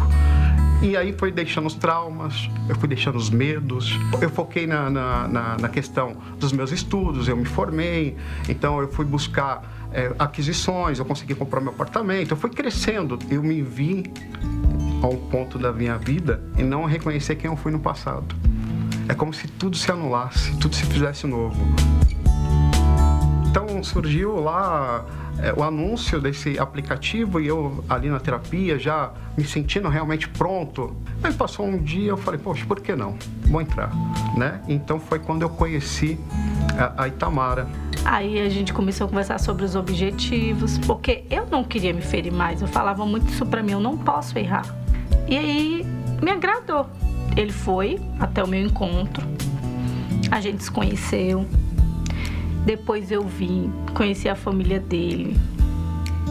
E 0.80 0.96
aí 0.96 1.12
foi 1.12 1.32
deixando 1.32 1.66
os 1.66 1.74
traumas, 1.74 2.48
eu 2.68 2.76
fui 2.76 2.88
deixando 2.88 3.16
os 3.16 3.30
medos, 3.30 3.98
eu 4.22 4.30
foquei 4.30 4.64
na, 4.64 4.88
na, 4.88 5.26
na, 5.26 5.56
na 5.58 5.68
questão 5.68 6.16
dos 6.38 6.52
meus 6.52 6.70
estudos, 6.70 7.26
eu 7.26 7.36
me 7.36 7.44
formei, 7.44 8.16
então 8.48 8.80
eu 8.80 8.86
fui 8.86 9.04
buscar 9.04 9.88
é, 9.92 10.14
aquisições, 10.16 11.00
eu 11.00 11.04
consegui 11.04 11.34
comprar 11.34 11.60
meu 11.60 11.72
apartamento, 11.72 12.30
eu 12.30 12.36
fui 12.36 12.50
crescendo, 12.50 13.18
eu 13.28 13.42
me 13.42 13.60
vi 13.60 14.04
a 15.02 15.06
um 15.08 15.16
ponto 15.16 15.58
da 15.58 15.72
minha 15.72 15.98
vida 15.98 16.42
e 16.56 16.62
não 16.62 16.84
reconhecer 16.84 17.34
quem 17.34 17.50
eu 17.50 17.56
fui 17.56 17.72
no 17.72 17.80
passado. 17.80 18.36
É 19.08 19.14
como 19.14 19.34
se 19.34 19.48
tudo 19.48 19.76
se 19.76 19.90
anulasse, 19.90 20.56
tudo 20.58 20.76
se 20.76 20.84
fizesse 20.86 21.26
novo. 21.26 21.56
Então 23.50 23.82
surgiu 23.82 24.40
lá 24.40 25.04
é, 25.40 25.52
o 25.52 25.62
anúncio 25.62 26.20
desse 26.20 26.58
aplicativo 26.58 27.40
e 27.40 27.46
eu 27.46 27.82
ali 27.88 28.08
na 28.08 28.20
terapia 28.20 28.78
já 28.78 29.12
me 29.36 29.44
sentindo 29.44 29.88
realmente 29.88 30.28
pronto. 30.28 30.94
Aí 31.22 31.32
passou 31.32 31.66
um 31.66 31.78
dia 31.78 32.10
eu 32.10 32.16
falei, 32.16 32.38
poxa, 32.38 32.64
por 32.66 32.80
que 32.80 32.94
não? 32.94 33.16
Vou 33.46 33.60
entrar, 33.60 33.90
né? 34.36 34.60
Então 34.68 35.00
foi 35.00 35.18
quando 35.18 35.42
eu 35.42 35.48
conheci 35.48 36.18
a, 36.76 37.04
a 37.04 37.08
Itamara. 37.08 37.66
Aí 38.04 38.40
a 38.40 38.48
gente 38.48 38.72
começou 38.72 39.06
a 39.06 39.08
conversar 39.08 39.38
sobre 39.38 39.64
os 39.64 39.74
objetivos, 39.74 40.78
porque 40.78 41.24
eu 41.30 41.46
não 41.46 41.64
queria 41.64 41.92
me 41.92 42.02
ferir 42.02 42.32
mais. 42.32 42.60
Eu 42.60 42.68
falava 42.68 43.04
muito 43.04 43.28
isso 43.28 43.44
para 43.46 43.62
mim, 43.62 43.72
eu 43.72 43.80
não 43.80 43.96
posso 43.96 44.38
errar. 44.38 44.64
E 45.26 45.36
aí 45.36 45.86
me 46.22 46.30
agradou. 46.30 46.86
Ele 47.36 47.52
foi 47.52 47.98
até 48.18 48.42
o 48.42 48.46
meu 48.46 48.60
encontro. 48.60 49.26
A 50.30 50.40
gente 50.40 50.64
se 50.64 50.70
conheceu, 50.70 51.46
depois 52.68 53.10
eu 53.10 53.22
vim, 53.22 53.72
conheci 53.94 54.28
a 54.28 54.34
família 54.34 54.78
dele, 54.78 55.34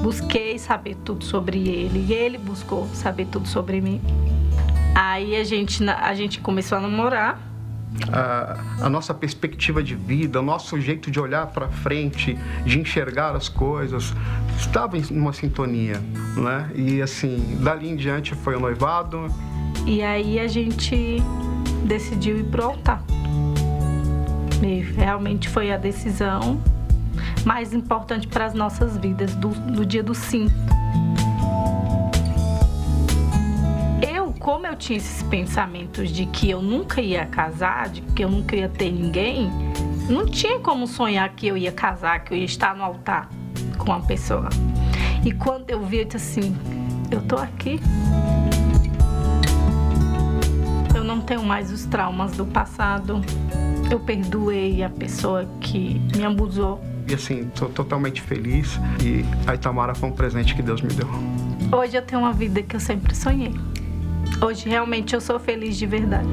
busquei 0.03 0.59
saber 0.59 0.95
tudo 1.03 1.25
sobre 1.25 1.67
ele 1.67 2.05
e 2.07 2.13
ele 2.13 2.37
buscou 2.37 2.87
saber 2.93 3.25
tudo 3.25 3.47
sobre 3.47 3.81
mim. 3.81 3.99
Aí 4.93 5.35
a 5.35 5.43
gente, 5.43 5.83
a 5.89 6.13
gente 6.13 6.39
começou 6.39 6.77
a 6.77 6.81
namorar. 6.81 7.41
A, 8.13 8.85
a 8.85 8.87
nossa 8.89 9.15
perspectiva 9.15 9.81
de 9.81 9.95
vida, 9.95 10.39
o 10.39 10.43
nosso 10.43 10.79
jeito 10.79 11.09
de 11.09 11.19
olhar 11.19 11.47
para 11.47 11.69
frente, 11.69 12.37
de 12.63 12.79
enxergar 12.79 13.35
as 13.35 13.49
coisas, 13.49 14.13
estava 14.59 14.95
em 14.95 15.03
uma 15.09 15.33
sintonia, 15.33 15.99
né? 16.35 16.69
E 16.75 17.01
assim, 17.01 17.57
dali 17.63 17.89
em 17.89 17.95
diante 17.95 18.35
foi 18.35 18.55
o 18.55 18.59
noivado. 18.59 19.25
E 19.87 20.03
aí 20.03 20.39
a 20.39 20.47
gente 20.47 21.17
decidiu 21.83 22.37
ir 22.37 22.43
pro 22.43 22.63
altar. 22.63 23.01
E 24.61 24.79
realmente 24.81 25.47
foi 25.49 25.71
a 25.71 25.77
decisão 25.77 26.59
mais 27.45 27.73
importante 27.73 28.27
para 28.27 28.45
as 28.45 28.53
nossas 28.53 28.97
vidas 28.97 29.35
do, 29.35 29.49
do 29.49 29.85
dia 29.85 30.03
do 30.03 30.13
sim. 30.13 30.47
Eu, 34.01 34.33
como 34.39 34.65
eu 34.67 34.75
tinha 34.75 34.97
esses 34.97 35.23
pensamentos 35.23 36.09
de 36.09 36.25
que 36.25 36.49
eu 36.49 36.61
nunca 36.61 37.01
ia 37.01 37.25
casar, 37.25 37.89
de 37.89 38.01
que 38.01 38.23
eu 38.23 38.29
nunca 38.29 38.55
ia 38.55 38.69
ter 38.69 38.91
ninguém, 38.91 39.49
não 40.09 40.25
tinha 40.25 40.59
como 40.59 40.87
sonhar 40.87 41.29
que 41.29 41.47
eu 41.47 41.57
ia 41.57 41.71
casar, 41.71 42.23
que 42.23 42.33
eu 42.33 42.37
ia 42.37 42.45
estar 42.45 42.75
no 42.75 42.83
altar 42.83 43.29
com 43.77 43.91
uma 43.91 44.01
pessoa. 44.01 44.49
E 45.23 45.31
quando 45.31 45.69
eu 45.69 45.83
vi, 45.85 45.99
eu 45.99 46.05
disse 46.05 46.39
assim: 46.39 46.55
eu 47.11 47.21
tô 47.21 47.37
aqui. 47.37 47.79
Eu 50.95 51.03
não 51.03 51.21
tenho 51.21 51.43
mais 51.43 51.71
os 51.71 51.85
traumas 51.85 52.35
do 52.35 52.45
passado 52.45 53.21
eu 53.89 53.99
perdoei 53.99 54.83
a 54.83 54.89
pessoa 54.89 55.49
que 55.61 55.99
me 56.15 56.25
abusou. 56.25 56.83
E 57.07 57.13
assim, 57.13 57.47
estou 57.47 57.69
totalmente 57.69 58.21
feliz 58.21 58.77
e 59.01 59.23
a 59.49 59.55
Itamara 59.55 59.95
foi 59.95 60.09
um 60.09 60.11
presente 60.11 60.53
que 60.53 60.61
Deus 60.61 60.81
me 60.81 60.89
deu. 60.89 61.07
Hoje 61.71 61.95
eu 61.95 62.01
tenho 62.01 62.21
uma 62.21 62.33
vida 62.33 62.61
que 62.61 62.75
eu 62.75 62.79
sempre 62.79 63.15
sonhei. 63.15 63.53
Hoje 64.41 64.67
realmente 64.67 65.13
eu 65.13 65.21
sou 65.21 65.39
feliz 65.39 65.77
de 65.77 65.85
verdade. 65.85 66.27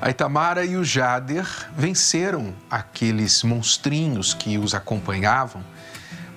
A 0.00 0.10
Itamara 0.10 0.64
e 0.64 0.76
o 0.76 0.84
Jader 0.84 1.46
venceram 1.76 2.52
aqueles 2.70 3.42
monstrinhos 3.44 4.34
que 4.34 4.58
os 4.58 4.74
acompanhavam, 4.74 5.62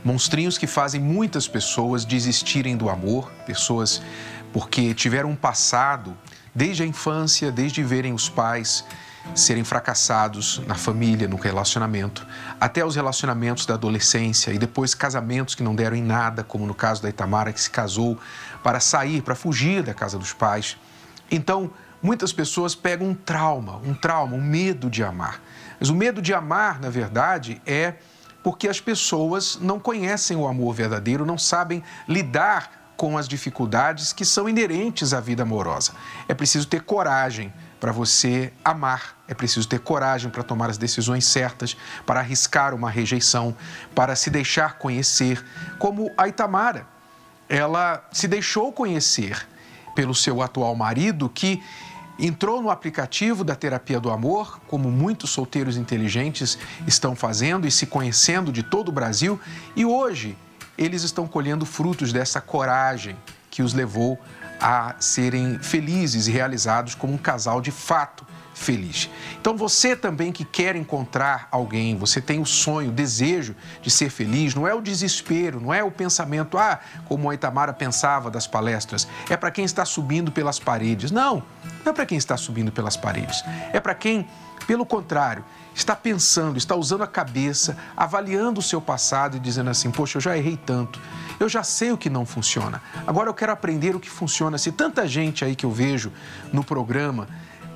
monstrinhos 0.03 0.57
que 0.57 0.67
fazem 0.67 1.01
muitas 1.01 1.48
pessoas 1.48 2.05
desistirem 2.05 2.77
do 2.77 2.89
amor, 2.89 3.31
pessoas 3.45 4.01
porque 4.55 4.93
tiveram 4.93 5.31
um 5.31 5.35
passado 5.35 6.17
desde 6.55 6.81
a 6.81 6.85
infância, 6.85 7.51
desde 7.51 7.83
verem 7.83 8.13
os 8.13 8.29
pais 8.29 8.85
serem 9.35 9.65
fracassados 9.65 10.62
na 10.65 10.75
família, 10.75 11.27
no 11.27 11.35
relacionamento, 11.35 12.25
até 12.57 12.85
os 12.85 12.95
relacionamentos 12.95 13.65
da 13.65 13.74
adolescência 13.74 14.51
e 14.51 14.57
depois 14.57 14.95
casamentos 14.95 15.55
que 15.55 15.62
não 15.62 15.75
deram 15.75 15.97
em 15.97 16.01
nada, 16.01 16.41
como 16.41 16.65
no 16.65 16.74
caso 16.74 17.03
da 17.03 17.09
Itamara, 17.09 17.51
que 17.51 17.59
se 17.59 17.69
casou 17.69 18.17
para 18.63 18.79
sair, 18.79 19.21
para 19.21 19.35
fugir 19.35 19.83
da 19.83 19.93
casa 19.93 20.17
dos 20.17 20.31
pais. 20.31 20.77
Então, 21.29 21.69
muitas 22.01 22.31
pessoas 22.31 22.74
pegam 22.74 23.09
um 23.09 23.13
trauma, 23.13 23.81
um 23.83 23.93
trauma, 23.93 24.38
um 24.38 24.41
medo 24.41 24.89
de 24.89 25.03
amar. 25.03 25.41
Mas 25.77 25.89
o 25.89 25.93
medo 25.93 26.21
de 26.21 26.33
amar, 26.33 26.79
na 26.79 26.89
verdade, 26.89 27.62
é 27.65 27.95
porque 28.41 28.69
as 28.69 28.79
pessoas 28.79 29.59
não 29.59 29.81
conhecem 29.81 30.38
o 30.38 30.47
amor 30.47 30.74
verdadeiro, 30.74 31.25
não 31.25 31.38
sabem 31.38 31.83
lidar 32.07 32.84
com 32.97 33.17
as 33.17 33.27
dificuldades 33.27 34.13
que 34.13 34.23
são 34.23 34.47
inerentes 34.47 35.13
à 35.13 35.19
vida 35.19 35.43
amorosa. 35.43 35.93
É 36.27 36.33
preciso 36.33 36.67
ter 36.67 36.81
coragem 36.81 37.53
para 37.79 37.91
você 37.91 38.51
amar, 38.63 39.17
é 39.27 39.33
preciso 39.33 39.67
ter 39.67 39.79
coragem 39.79 40.31
para 40.31 40.43
tomar 40.43 40.69
as 40.69 40.77
decisões 40.77 41.25
certas, 41.25 41.75
para 42.05 42.19
arriscar 42.19 42.73
uma 42.73 42.89
rejeição, 42.89 43.55
para 43.93 44.15
se 44.15 44.29
deixar 44.29 44.77
conhecer, 44.77 45.45
como 45.77 46.11
a 46.17 46.27
Itamara. 46.27 46.87
Ela 47.47 48.03
se 48.11 48.27
deixou 48.27 48.71
conhecer 48.71 49.47
pelo 49.93 50.15
seu 50.15 50.41
atual 50.41 50.75
marido 50.75 51.29
que 51.29 51.61
entrou 52.17 52.61
no 52.61 52.69
aplicativo 52.69 53.43
da 53.43 53.55
terapia 53.55 53.99
do 53.99 54.09
amor, 54.09 54.59
como 54.67 54.89
muitos 54.89 55.29
solteiros 55.31 55.77
inteligentes 55.77 56.57
estão 56.87 57.15
fazendo 57.15 57.67
e 57.67 57.71
se 57.71 57.85
conhecendo 57.85 58.51
de 58.51 58.63
todo 58.63 58.89
o 58.89 58.91
Brasil, 58.91 59.39
e 59.75 59.85
hoje 59.85 60.37
eles 60.77 61.03
estão 61.03 61.27
colhendo 61.27 61.65
frutos 61.65 62.12
dessa 62.12 62.41
coragem 62.41 63.15
que 63.50 63.62
os 63.62 63.74
levou 63.74 64.20
a 64.60 64.96
serem 65.00 65.60
felizes 65.60 66.27
e 66.27 66.32
realizados 66.32 66.96
como 66.96 67.13
um 67.13 67.17
casal 67.17 67.62
de 67.62 67.72
fato 67.72 68.25
feliz. 68.53 69.10
Então 69.39 69.55
você 69.55 69.96
também 69.96 70.32
que 70.32 70.46
quer 70.46 70.75
encontrar 70.75 71.48
alguém, 71.51 71.98
você 71.98 72.22
tem 72.22 72.39
o 72.39 72.46
sonho, 72.46 72.89
o 72.89 72.94
desejo 72.94 73.53
de 73.82 73.91
ser 73.91 74.10
feliz, 74.10 74.55
não 74.55 74.65
é 74.65 74.74
o 74.74 74.82
desespero, 74.82 75.60
não 75.60 75.74
é 75.74 75.84
o 75.84 75.91
pensamento, 75.91 76.58
ah, 76.58 76.79
como 77.05 77.29
a 77.29 77.36
Itamara 77.36 77.74
pensava 77.74 78.32
das 78.32 78.48
palestras, 78.48 79.08
é 79.29 79.36
para 79.36 79.51
quem 79.51 79.65
está 79.65 79.84
subindo 79.84 80.32
pelas 80.32 80.58
paredes. 80.58 81.12
Não, 81.12 81.44
não 81.84 81.91
é 81.91 81.94
para 81.94 82.05
quem 82.05 82.17
está 82.17 82.38
subindo 82.38 82.72
pelas 82.72 82.96
paredes. 82.96 83.44
É 83.74 83.79
para 83.79 83.94
quem, 83.94 84.25
pelo 84.65 84.86
contrário, 84.86 85.44
está 85.75 85.96
pensando, 85.96 86.58
está 86.58 86.75
usando 86.75 87.03
a 87.03 87.08
cabeça, 87.08 87.77
avaliando 87.96 88.60
o 88.60 88.63
seu 88.63 88.82
passado 88.82 89.36
e 89.36 89.39
dizendo 89.39 89.70
assim: 89.70 89.91
Poxa, 89.91 90.17
eu 90.17 90.22
já 90.22 90.38
errei 90.38 90.58
tanto, 90.58 91.00
eu 91.39 91.50
já 91.50 91.62
sei 91.62 91.91
o 91.91 91.98
que 91.98 92.10
não 92.10 92.25
funciona, 92.25 92.82
agora 93.05 93.29
eu 93.29 93.34
quero 93.34 93.51
aprender 93.51 93.96
o 93.96 94.00
que 94.00 94.10
funciona. 94.10 94.58
Se 94.58 94.72
tanta 94.72 95.05
gente 95.05 95.44
aí 95.44 95.55
que 95.55 95.65
eu 95.65 95.72
vejo 95.72 96.12
no 96.51 96.63
programa 96.63 97.27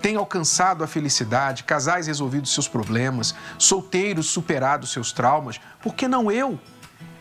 tem 0.01 0.15
alcançado 0.15 0.82
a 0.82 0.88
felicidade, 0.88 1.65
casais 1.65 2.08
resolvido 2.08 2.48
seus 2.48 2.70
problemas, 2.70 3.36
solteiros 3.58 4.27
superado 4.27 4.88
seus 4.88 5.12
traumas, 5.12 5.60
por 5.82 5.94
que 5.94 6.08
não 6.08 6.32
eu? 6.32 6.58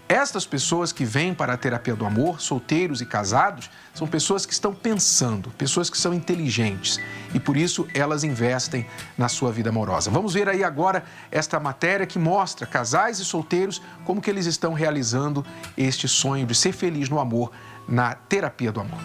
Estas 0.09 0.47
pessoas 0.47 0.91
que 0.91 1.05
vêm 1.05 1.35
para 1.35 1.53
a 1.53 1.57
terapia 1.59 1.95
do 1.95 2.07
amor, 2.07 2.41
solteiros 2.41 3.03
e 3.03 3.07
casados, 3.07 3.69
são 3.93 4.07
pessoas 4.07 4.47
que 4.47 4.55
estão 4.55 4.75
pensando, 4.75 5.51
pessoas 5.51 5.91
que 5.91 5.99
são 5.99 6.15
inteligentes 6.15 6.99
e 7.35 7.39
por 7.39 7.59
isso 7.59 7.87
elas 7.93 8.25
investem 8.25 8.87
na 9.19 9.29
sua 9.29 9.53
vida 9.53 9.69
amorosa. 9.69 10.11
Vamos 10.11 10.33
ver 10.33 10.49
aí 10.49 10.65
agora 10.65 11.05
esta 11.31 11.61
matéria 11.61 12.07
que 12.07 12.19
mostra 12.19 12.67
casais 12.67 13.19
e 13.19 13.25
solteiros 13.25 13.83
como 14.07 14.23
que 14.23 14.31
eles 14.31 14.47
estão 14.47 14.73
realizando 14.73 15.45
este 15.77 16.09
sonho 16.09 16.47
de 16.47 16.55
ser 16.55 16.73
feliz 16.73 17.11
no 17.11 17.21
amor 17.21 17.53
na 17.87 18.15
terapia 18.15 18.73
do 18.73 18.81
amor. 18.81 19.01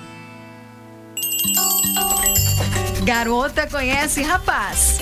Garota 3.03 3.67
conhece 3.67 4.21
rapaz. 4.21 4.99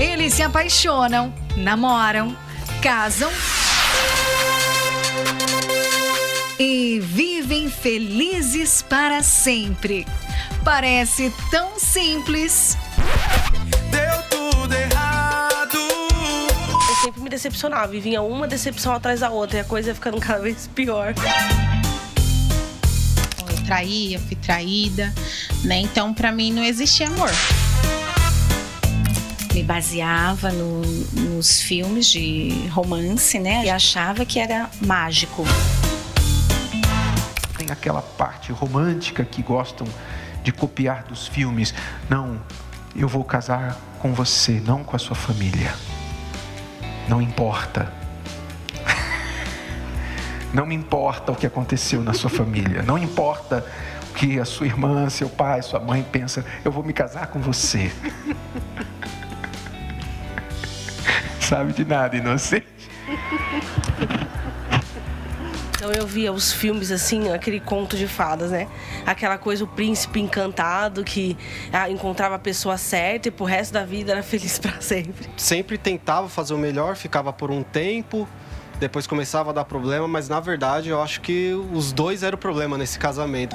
Eles 0.00 0.34
se 0.34 0.42
apaixonam, 0.42 1.32
namoram, 1.56 2.36
casam 2.86 3.32
e 6.56 7.00
vivem 7.00 7.68
felizes 7.68 8.80
para 8.80 9.24
sempre. 9.24 10.06
Parece 10.62 11.34
tão 11.50 11.80
simples. 11.80 12.78
Deu 13.90 14.22
tudo 14.30 14.72
errado. 14.72 15.78
Eu 16.88 16.96
sempre 17.02 17.22
me 17.22 17.28
decepcionava 17.28 17.96
e 17.96 17.98
vinha 17.98 18.22
uma 18.22 18.46
decepção 18.46 18.92
atrás 18.94 19.18
da 19.18 19.30
outra 19.30 19.58
e 19.58 19.60
a 19.62 19.64
coisa 19.64 19.88
ia 19.88 19.94
ficando 19.96 20.20
cada 20.20 20.38
vez 20.38 20.70
pior 20.72 21.12
traí, 23.66 24.14
eu 24.14 24.20
fui 24.20 24.36
traída, 24.36 25.12
né? 25.64 25.80
Então, 25.80 26.14
para 26.14 26.30
mim 26.30 26.52
não 26.52 26.62
existia 26.62 27.08
amor. 27.08 27.32
Me 29.56 29.62
baseava 29.62 30.52
no, 30.52 30.82
nos 31.14 31.62
filmes 31.62 32.08
de 32.08 32.68
romance, 32.68 33.38
né? 33.38 33.64
E 33.64 33.70
achava 33.70 34.22
que 34.26 34.38
era 34.38 34.68
mágico. 34.84 35.44
Tem 37.56 37.70
aquela 37.70 38.02
parte 38.02 38.52
romântica 38.52 39.24
que 39.24 39.42
gostam 39.42 39.86
de 40.42 40.52
copiar 40.52 41.04
dos 41.04 41.26
filmes. 41.26 41.72
Não, 42.06 42.38
eu 42.94 43.08
vou 43.08 43.24
casar 43.24 43.80
com 43.98 44.12
você, 44.12 44.60
não 44.62 44.84
com 44.84 44.94
a 44.94 44.98
sua 44.98 45.16
família. 45.16 45.74
Não 47.08 47.22
importa 47.22 47.90
não 50.52 50.66
me 50.66 50.74
importa 50.74 51.32
o 51.32 51.34
que 51.34 51.46
aconteceu 51.46 52.02
na 52.02 52.12
sua 52.12 52.28
família, 52.28 52.82
não 52.82 52.98
importa 52.98 53.64
o 54.10 54.12
que 54.12 54.38
a 54.38 54.44
sua 54.44 54.66
irmã, 54.66 55.08
seu 55.08 55.30
pai, 55.30 55.62
sua 55.62 55.80
mãe 55.80 56.02
pensa, 56.02 56.44
eu 56.62 56.70
vou 56.70 56.84
me 56.84 56.92
casar 56.92 57.28
com 57.28 57.40
você. 57.40 57.90
Sabe 61.48 61.72
de 61.72 61.84
nada, 61.84 62.16
inocente. 62.16 62.66
Então 65.76 65.92
eu 65.92 66.04
via 66.04 66.32
os 66.32 66.52
filmes 66.52 66.90
assim, 66.90 67.30
aquele 67.30 67.60
conto 67.60 67.96
de 67.96 68.08
fadas, 68.08 68.50
né? 68.50 68.66
Aquela 69.06 69.38
coisa, 69.38 69.62
o 69.62 69.66
príncipe 69.68 70.18
encantado 70.18 71.04
que 71.04 71.36
ah, 71.72 71.88
encontrava 71.88 72.34
a 72.34 72.38
pessoa 72.40 72.76
certa 72.76 73.28
e 73.28 73.30
pro 73.30 73.44
resto 73.44 73.72
da 73.72 73.84
vida 73.84 74.10
era 74.10 74.24
feliz 74.24 74.58
para 74.58 74.80
sempre. 74.80 75.28
Sempre 75.36 75.78
tentava 75.78 76.28
fazer 76.28 76.52
o 76.52 76.58
melhor, 76.58 76.96
ficava 76.96 77.32
por 77.32 77.52
um 77.52 77.62
tempo, 77.62 78.28
depois 78.80 79.06
começava 79.06 79.50
a 79.50 79.52
dar 79.52 79.64
problema, 79.64 80.08
mas 80.08 80.28
na 80.28 80.40
verdade 80.40 80.88
eu 80.88 81.00
acho 81.00 81.20
que 81.20 81.52
os 81.72 81.92
dois 81.92 82.24
eram 82.24 82.34
o 82.34 82.40
problema 82.40 82.76
nesse 82.76 82.98
casamento. 82.98 83.54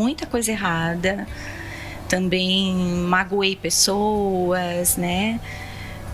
Muita, 0.00 0.24
coisa 0.24 0.50
errada, 0.50 1.26
também 2.08 2.74
magoei 3.06 3.54
pessoas, 3.54 4.96
né? 4.96 5.38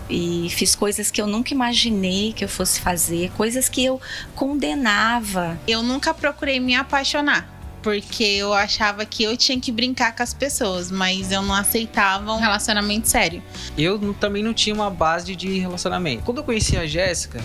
E 0.09 0.49
fiz 0.49 0.75
coisas 0.75 1.09
que 1.09 1.21
eu 1.21 1.27
nunca 1.27 1.53
imaginei 1.53 2.33
que 2.33 2.43
eu 2.43 2.49
fosse 2.49 2.81
fazer, 2.81 3.31
coisas 3.31 3.69
que 3.69 3.83
eu 3.85 3.99
condenava. 4.35 5.57
Eu 5.65 5.81
nunca 5.81 6.13
procurei 6.13 6.59
me 6.59 6.75
apaixonar 6.75 7.55
porque 7.81 8.23
eu 8.23 8.53
achava 8.53 9.05
que 9.05 9.23
eu 9.23 9.37
tinha 9.37 9.57
que 9.57 9.71
brincar 9.71 10.13
com 10.13 10.21
as 10.21 10.33
pessoas, 10.33 10.91
mas 10.91 11.31
eu 11.31 11.41
não 11.41 11.55
aceitava 11.55 12.33
um 12.33 12.37
relacionamento 12.37 13.07
sério. 13.07 13.41
Eu 13.77 14.13
também 14.15 14.43
não 14.43 14.53
tinha 14.53 14.75
uma 14.75 14.89
base 14.89 15.33
de 15.37 15.59
relacionamento. 15.59 16.23
Quando 16.23 16.39
eu 16.39 16.43
conheci 16.43 16.75
a 16.75 16.85
Jéssica, 16.85 17.41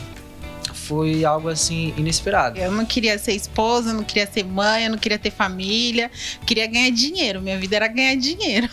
foi 0.82 1.24
algo 1.24 1.48
assim 1.48 1.94
inesperado. 1.96 2.58
Eu 2.58 2.70
não 2.72 2.84
queria 2.84 3.18
ser 3.18 3.32
esposa, 3.32 3.92
não 3.92 4.04
queria 4.04 4.26
ser 4.30 4.44
mãe, 4.44 4.84
eu 4.84 4.90
não 4.90 4.98
queria 4.98 5.18
ter 5.18 5.30
família, 5.30 6.10
queria 6.46 6.66
ganhar 6.66 6.90
dinheiro. 6.90 7.40
Minha 7.40 7.58
vida 7.58 7.76
era 7.76 7.88
ganhar 7.88 8.16
dinheiro. 8.16 8.68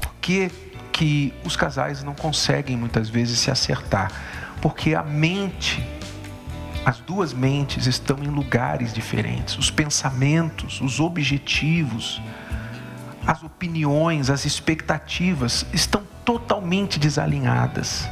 Por 0.00 0.14
que, 0.20 0.50
que 0.92 1.32
os 1.44 1.56
casais 1.56 2.02
não 2.02 2.14
conseguem 2.14 2.76
muitas 2.76 3.08
vezes 3.08 3.38
se 3.38 3.50
acertar? 3.50 4.10
Porque 4.60 4.94
a 4.94 5.02
mente 5.02 5.82
as 6.84 6.98
duas 6.98 7.32
mentes 7.32 7.86
estão 7.86 8.18
em 8.22 8.28
lugares 8.28 8.92
diferentes. 8.92 9.56
Os 9.56 9.70
pensamentos, 9.70 10.82
os 10.82 11.00
objetivos, 11.00 12.20
as 13.26 13.42
opiniões, 13.42 14.28
as 14.28 14.44
expectativas 14.44 15.64
estão 15.72 16.02
totalmente 16.26 16.98
desalinhadas. 16.98 18.06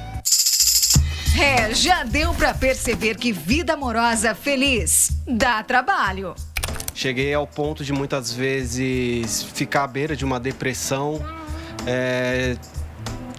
É, 1.40 1.74
já 1.74 2.04
deu 2.04 2.34
para 2.34 2.52
perceber 2.52 3.16
que 3.16 3.32
vida 3.32 3.72
amorosa 3.72 4.34
feliz 4.34 5.10
dá 5.26 5.62
trabalho. 5.62 6.34
Cheguei 6.94 7.32
ao 7.32 7.46
ponto 7.46 7.82
de 7.84 7.92
muitas 7.92 8.32
vezes 8.32 9.42
ficar 9.42 9.84
à 9.84 9.86
beira 9.86 10.14
de 10.14 10.24
uma 10.26 10.38
depressão, 10.38 11.24
é, 11.86 12.54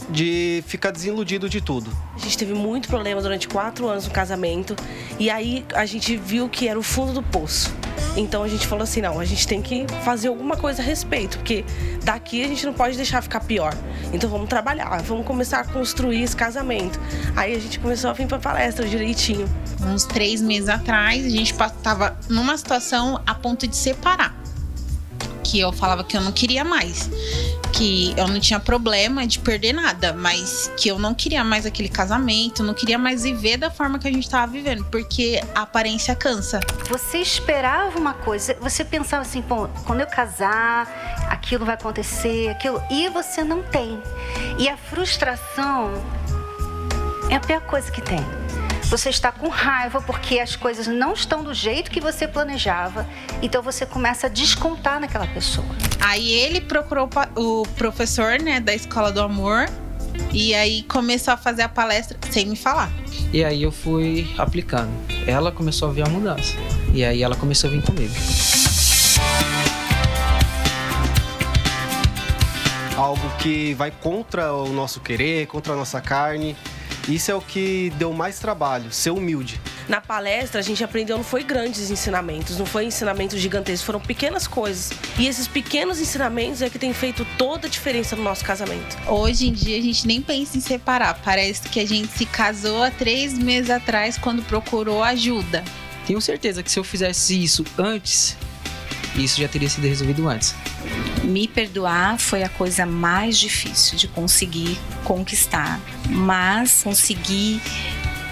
de 0.09 0.63
ficar 0.65 0.89
desiludido 0.89 1.47
de 1.47 1.61
tudo. 1.61 1.95
A 2.15 2.19
gente 2.19 2.37
teve 2.37 2.53
muito 2.53 2.87
problema 2.87 3.21
durante 3.21 3.47
quatro 3.47 3.87
anos 3.87 4.07
no 4.07 4.11
casamento 4.11 4.75
e 5.19 5.29
aí 5.29 5.63
a 5.73 5.85
gente 5.85 6.17
viu 6.17 6.49
que 6.49 6.67
era 6.67 6.77
o 6.77 6.83
fundo 6.83 7.13
do 7.13 7.21
poço. 7.21 7.73
Então 8.15 8.43
a 8.43 8.47
gente 8.47 8.67
falou 8.67 8.83
assim, 8.83 9.01
não, 9.01 9.19
a 9.19 9.25
gente 9.25 9.47
tem 9.47 9.61
que 9.61 9.85
fazer 10.03 10.27
alguma 10.27 10.55
coisa 10.55 10.81
a 10.81 10.85
respeito, 10.85 11.37
porque 11.37 11.65
daqui 12.03 12.43
a 12.43 12.47
gente 12.47 12.65
não 12.65 12.73
pode 12.73 12.95
deixar 12.95 13.21
ficar 13.21 13.39
pior. 13.39 13.73
Então 14.13 14.29
vamos 14.29 14.47
trabalhar, 14.47 15.01
vamos 15.01 15.25
começar 15.25 15.59
a 15.59 15.65
construir 15.65 16.21
esse 16.21 16.35
casamento. 16.35 16.99
Aí 17.35 17.55
a 17.55 17.59
gente 17.59 17.79
começou 17.79 18.09
a 18.09 18.13
vir 18.13 18.27
para 18.27 18.39
palestra 18.39 18.87
direitinho. 18.87 19.49
Uns 19.81 20.05
três 20.05 20.41
meses 20.41 20.69
atrás, 20.69 21.25
a 21.25 21.29
gente 21.29 21.51
estava 21.51 22.17
numa 22.29 22.55
situação 22.57 23.21
a 23.25 23.33
ponto 23.33 23.67
de 23.67 23.75
separar. 23.75 24.35
Que 25.43 25.59
eu 25.59 25.71
falava 25.71 26.03
que 26.03 26.15
eu 26.15 26.21
não 26.21 26.31
queria 26.31 26.63
mais 26.63 27.09
que 27.73 28.13
eu 28.15 28.27
não 28.27 28.39
tinha 28.39 28.59
problema 28.59 29.25
de 29.25 29.39
perder 29.39 29.73
nada, 29.73 30.13
mas 30.13 30.71
que 30.77 30.87
eu 30.87 30.99
não 30.99 31.13
queria 31.13 31.43
mais 31.43 31.65
aquele 31.65 31.89
casamento, 31.89 32.63
não 32.63 32.73
queria 32.73 32.97
mais 32.97 33.23
viver 33.23 33.57
da 33.57 33.71
forma 33.71 33.97
que 33.97 34.07
a 34.07 34.11
gente 34.11 34.23
estava 34.23 34.49
vivendo, 34.49 34.85
porque 34.85 35.41
a 35.55 35.63
aparência 35.63 36.15
cansa. 36.15 36.59
Você 36.87 37.17
esperava 37.17 37.97
uma 37.97 38.13
coisa, 38.13 38.55
você 38.61 38.85
pensava 38.85 39.23
assim, 39.23 39.41
pô, 39.41 39.67
quando 39.85 40.01
eu 40.01 40.07
casar, 40.07 40.87
aquilo 41.29 41.65
vai 41.65 41.73
acontecer, 41.73 42.49
aquilo, 42.49 42.81
e 42.91 43.09
você 43.09 43.43
não 43.43 43.63
tem. 43.63 43.99
E 44.59 44.69
a 44.69 44.77
frustração 44.77 45.91
é 47.29 47.35
a 47.35 47.39
pior 47.39 47.61
coisa 47.61 47.91
que 47.91 48.01
tem. 48.01 48.42
Você 48.93 49.09
está 49.09 49.31
com 49.31 49.47
raiva 49.47 49.99
porque 50.03 50.39
as 50.39 50.55
coisas 50.55 50.85
não 50.85 51.13
estão 51.13 51.43
do 51.43 51.51
jeito 51.51 51.89
que 51.89 51.99
você 51.99 52.27
planejava, 52.27 53.09
então 53.41 53.59
você 53.59 53.87
começa 53.87 54.27
a 54.27 54.29
descontar 54.29 54.99
naquela 54.99 55.25
pessoa. 55.25 55.65
Aí 55.99 56.31
ele 56.31 56.61
procurou 56.61 57.09
o 57.35 57.63
professor, 57.69 58.39
né, 58.39 58.59
da 58.59 58.71
escola 58.71 59.11
do 59.11 59.19
amor 59.19 59.67
E 60.31 60.53
aí 60.53 60.83
começou 60.83 61.33
a 61.33 61.37
fazer 61.37 61.63
a 61.63 61.69
palestra 61.69 62.19
sem 62.29 62.45
me 62.45 62.55
falar. 62.55 62.91
E 63.33 63.43
aí 63.43 63.63
eu 63.63 63.71
fui 63.71 64.31
aplicando. 64.37 64.91
Ela 65.25 65.51
começou 65.51 65.89
a 65.89 65.91
ver 65.91 66.03
a 66.03 66.09
mudança. 66.09 66.55
E 66.93 67.03
aí 67.03 67.23
ela 67.23 67.35
começou 67.35 67.71
a 67.71 67.73
vir 67.73 67.81
comigo. 67.81 68.13
Algo 72.95 73.27
que 73.39 73.73
vai 73.73 73.89
contra 73.89 74.53
o 74.53 74.71
nosso 74.71 74.99
querer, 74.99 75.47
contra 75.47 75.73
a 75.73 75.75
nossa 75.75 75.99
carne. 75.99 76.55
Isso 77.07 77.29
é 77.29 77.35
o 77.35 77.41
que 77.41 77.91
deu 77.97 78.13
mais 78.13 78.39
trabalho, 78.39 78.91
ser 78.91 79.11
humilde. 79.11 79.59
Na 79.89 79.99
palestra, 79.99 80.61
a 80.61 80.63
gente 80.63 80.83
aprendeu, 80.83 81.17
não 81.17 81.23
foi 81.23 81.43
grandes 81.43 81.91
ensinamentos, 81.91 82.57
não 82.57 82.65
foi 82.65 82.85
ensinamentos 82.85 83.39
gigantescos, 83.39 83.85
foram 83.85 83.99
pequenas 83.99 84.47
coisas. 84.47 84.91
E 85.19 85.27
esses 85.27 85.45
pequenos 85.45 85.99
ensinamentos 85.99 86.61
é 86.61 86.69
que 86.69 86.79
tem 86.79 86.93
feito 86.93 87.27
toda 87.37 87.67
a 87.67 87.69
diferença 87.69 88.15
no 88.15 88.23
nosso 88.23 88.45
casamento. 88.45 88.97
Hoje 89.07 89.47
em 89.49 89.51
dia 89.51 89.77
a 89.77 89.81
gente 89.81 90.07
nem 90.07 90.21
pensa 90.21 90.57
em 90.57 90.61
separar. 90.61 91.19
Parece 91.23 91.67
que 91.67 91.79
a 91.81 91.87
gente 91.87 92.07
se 92.07 92.25
casou 92.25 92.81
há 92.81 92.89
três 92.89 93.37
meses 93.37 93.69
atrás 93.69 94.17
quando 94.17 94.41
procurou 94.43 95.03
ajuda. 95.03 95.63
Tenho 96.07 96.21
certeza 96.21 96.63
que 96.63 96.71
se 96.71 96.79
eu 96.79 96.83
fizesse 96.83 97.41
isso 97.41 97.65
antes, 97.77 98.37
isso 99.15 99.41
já 99.41 99.47
teria 99.47 99.69
sido 99.69 99.87
resolvido 99.87 100.27
antes. 100.27 100.55
Me 101.23 101.47
perdoar 101.47 102.19
foi 102.19 102.43
a 102.43 102.49
coisa 102.49 102.85
mais 102.85 103.37
difícil 103.37 103.97
de 103.97 104.07
conseguir 104.07 104.77
conquistar, 105.03 105.79
mas 106.09 106.83
consegui 106.83 107.61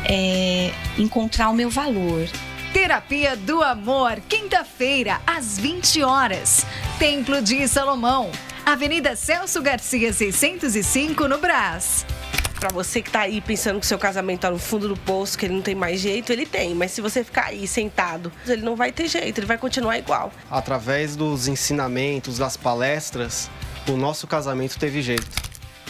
é, 0.06 0.72
encontrar 0.98 1.50
o 1.50 1.54
meu 1.54 1.70
valor. 1.70 2.28
Terapia 2.74 3.36
do 3.36 3.62
Amor, 3.62 4.22
quinta-feira, 4.30 5.22
às 5.28 5.58
20 5.58 6.04
horas. 6.04 6.66
Templo 6.98 7.42
de 7.42 7.68
Salomão, 7.68 8.32
Avenida 8.66 9.16
Celso 9.16 9.62
Garcia, 9.62 10.14
605, 10.14 11.28
no 11.28 11.38
Brás. 11.38 12.06
Pra 12.62 12.69
você 12.69 13.02
que 13.02 13.10
tá 13.10 13.21
aí 13.21 13.41
pensando 13.41 13.80
que 13.80 13.88
seu 13.88 13.97
casamento 13.97 14.41
tá 14.41 14.52
no 14.52 14.60
fundo 14.60 14.88
do 14.88 14.95
poço, 14.95 15.36
que 15.36 15.47
ele 15.47 15.56
não 15.56 15.63
tem 15.63 15.74
mais 15.74 16.00
jeito, 16.00 16.32
ele 16.32 16.45
tem. 16.45 16.76
Mas 16.76 16.91
se 16.91 17.02
você 17.02 17.24
ficar 17.24 17.45
aí 17.45 17.67
sentado, 17.67 18.32
ele 18.47 18.62
não 18.62 18.76
vai 18.76 18.91
ter 18.91 19.08
jeito, 19.08 19.39
ele 19.39 19.47
vai 19.47 19.58
continuar 19.58 19.97
igual. 19.97 20.32
Através 20.47 21.15
dos 21.15 21.47
ensinamentos, 21.47 22.38
das 22.38 22.56
palestras, 22.56 23.50
o 23.89 23.93
nosso 23.93 24.28
casamento 24.28 24.78
teve 24.78 25.02
jeito. 25.02 25.28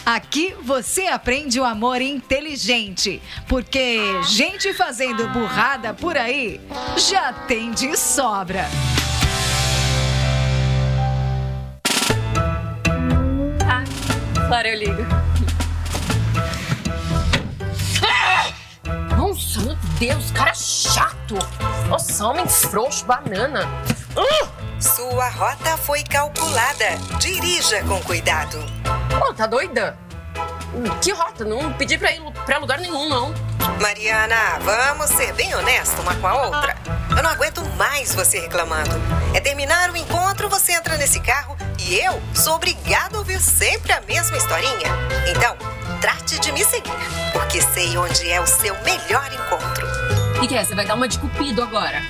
Aqui 0.06 0.56
você 0.62 1.08
aprende 1.08 1.60
o 1.60 1.64
amor 1.64 2.00
inteligente, 2.00 3.20
porque 3.46 3.98
gente 4.24 4.72
fazendo 4.72 5.28
burrada 5.28 5.92
por 5.92 6.16
aí 6.16 6.58
já 6.96 7.34
tem 7.34 7.70
de 7.72 7.94
sobra. 7.98 8.66
Ah, 13.60 13.84
claro, 14.48 14.68
eu 14.68 14.78
ligo. 14.78 15.31
Meu 19.62 19.76
Deus, 19.98 20.30
cara 20.32 20.54
chato. 20.54 21.36
Nossa, 21.88 22.26
homem 22.26 22.46
frouxo, 22.48 23.04
banana. 23.04 23.68
Sua 24.80 25.28
rota 25.28 25.76
foi 25.76 26.02
calculada. 26.02 26.98
Dirija 27.18 27.82
com 27.84 28.00
cuidado. 28.02 28.58
Pô, 29.18 29.32
tá 29.32 29.46
doida? 29.46 29.96
Que 31.00 31.12
rota? 31.12 31.44
Não 31.44 31.72
pedi 31.74 31.96
pra 31.98 32.10
ir 32.12 32.20
pra 32.44 32.58
lugar 32.58 32.80
nenhum, 32.80 33.08
não. 33.08 33.32
Mariana, 33.80 34.58
vamos 34.60 35.10
ser 35.10 35.32
bem 35.34 35.54
honestos 35.54 35.98
uma 36.00 36.14
com 36.16 36.26
a 36.26 36.46
outra. 36.46 36.76
Eu 37.16 37.22
não 37.22 37.30
aguento 37.30 37.62
mais 37.76 38.14
você 38.14 38.40
reclamando. 38.40 38.90
É 39.34 39.40
terminar 39.40 39.90
o 39.90 39.96
encontro, 39.96 40.48
você 40.48 40.72
entra 40.72 40.96
nesse 40.96 41.20
carro 41.20 41.56
e 41.78 41.94
eu 41.94 42.20
sou 42.34 42.54
obrigada 42.54 43.16
a 43.16 43.18
ouvir 43.18 43.40
sempre 43.40 43.92
a 43.92 44.00
mesma 44.00 44.36
historinha. 44.36 44.88
Então, 45.28 45.56
trate 46.02 46.40
de 46.40 46.50
me 46.50 46.64
seguir, 46.64 46.90
porque 47.32 47.62
sei 47.62 47.96
onde 47.96 48.28
é 48.28 48.40
o 48.40 48.46
seu 48.46 48.74
melhor 48.82 49.30
encontro. 49.32 49.86
E 50.42 50.48
que 50.48 50.56
é? 50.56 50.64
Você 50.64 50.74
vai 50.74 50.84
dar 50.84 50.96
uma 50.96 51.06
de 51.06 51.16
cupido 51.16 51.62
agora? 51.62 52.02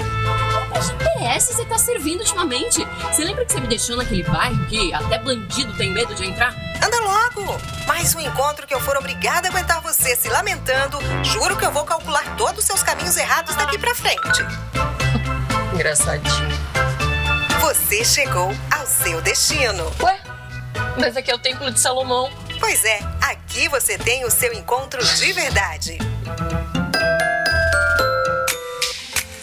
Que 0.73 0.81
GPS 1.23 1.53
você 1.53 1.65
tá 1.67 1.77
servindo 1.77 2.21
ultimamente? 2.21 2.83
Você 3.03 3.23
lembra 3.23 3.45
que 3.45 3.53
você 3.53 3.61
me 3.61 3.67
deixou 3.67 3.95
naquele 3.95 4.23
bairro 4.23 4.65
que 4.67 4.95
até 4.95 5.19
bandido 5.19 5.77
tem 5.77 5.93
medo 5.93 6.15
de 6.15 6.25
entrar? 6.25 6.55
Anda 6.83 7.01
logo! 7.03 7.61
Mais 7.87 8.15
um 8.15 8.21
encontro 8.21 8.67
que 8.67 8.75
eu 8.75 8.81
for 8.81 8.97
obrigada 8.97 9.49
a 9.49 9.51
aguentar 9.51 9.83
você 9.83 10.17
se 10.17 10.31
lamentando. 10.31 10.99
Juro 11.23 11.55
que 11.59 11.67
eu 11.67 11.71
vou 11.71 11.85
calcular 11.85 12.35
todos 12.39 12.61
os 12.61 12.65
seus 12.65 12.83
caminhos 12.83 13.19
errados 13.19 13.55
daqui 13.57 13.77
pra 13.77 13.95
frente. 13.95 14.43
Engraçadinho. 15.75 16.59
Você 17.61 18.03
chegou 18.07 18.57
ao 18.71 18.87
seu 18.87 19.21
destino. 19.21 19.93
Ué? 20.01 20.19
Mas 20.99 21.15
aqui 21.15 21.31
é 21.31 21.35
o 21.35 21.39
Templo 21.39 21.71
de 21.71 21.79
Salomão. 21.79 22.31
Pois 22.62 22.85
é, 22.85 23.01
aqui 23.20 23.68
você 23.68 23.98
tem 23.98 24.25
o 24.25 24.31
seu 24.31 24.55
encontro 24.55 25.05
de 25.05 25.33
verdade. 25.33 25.98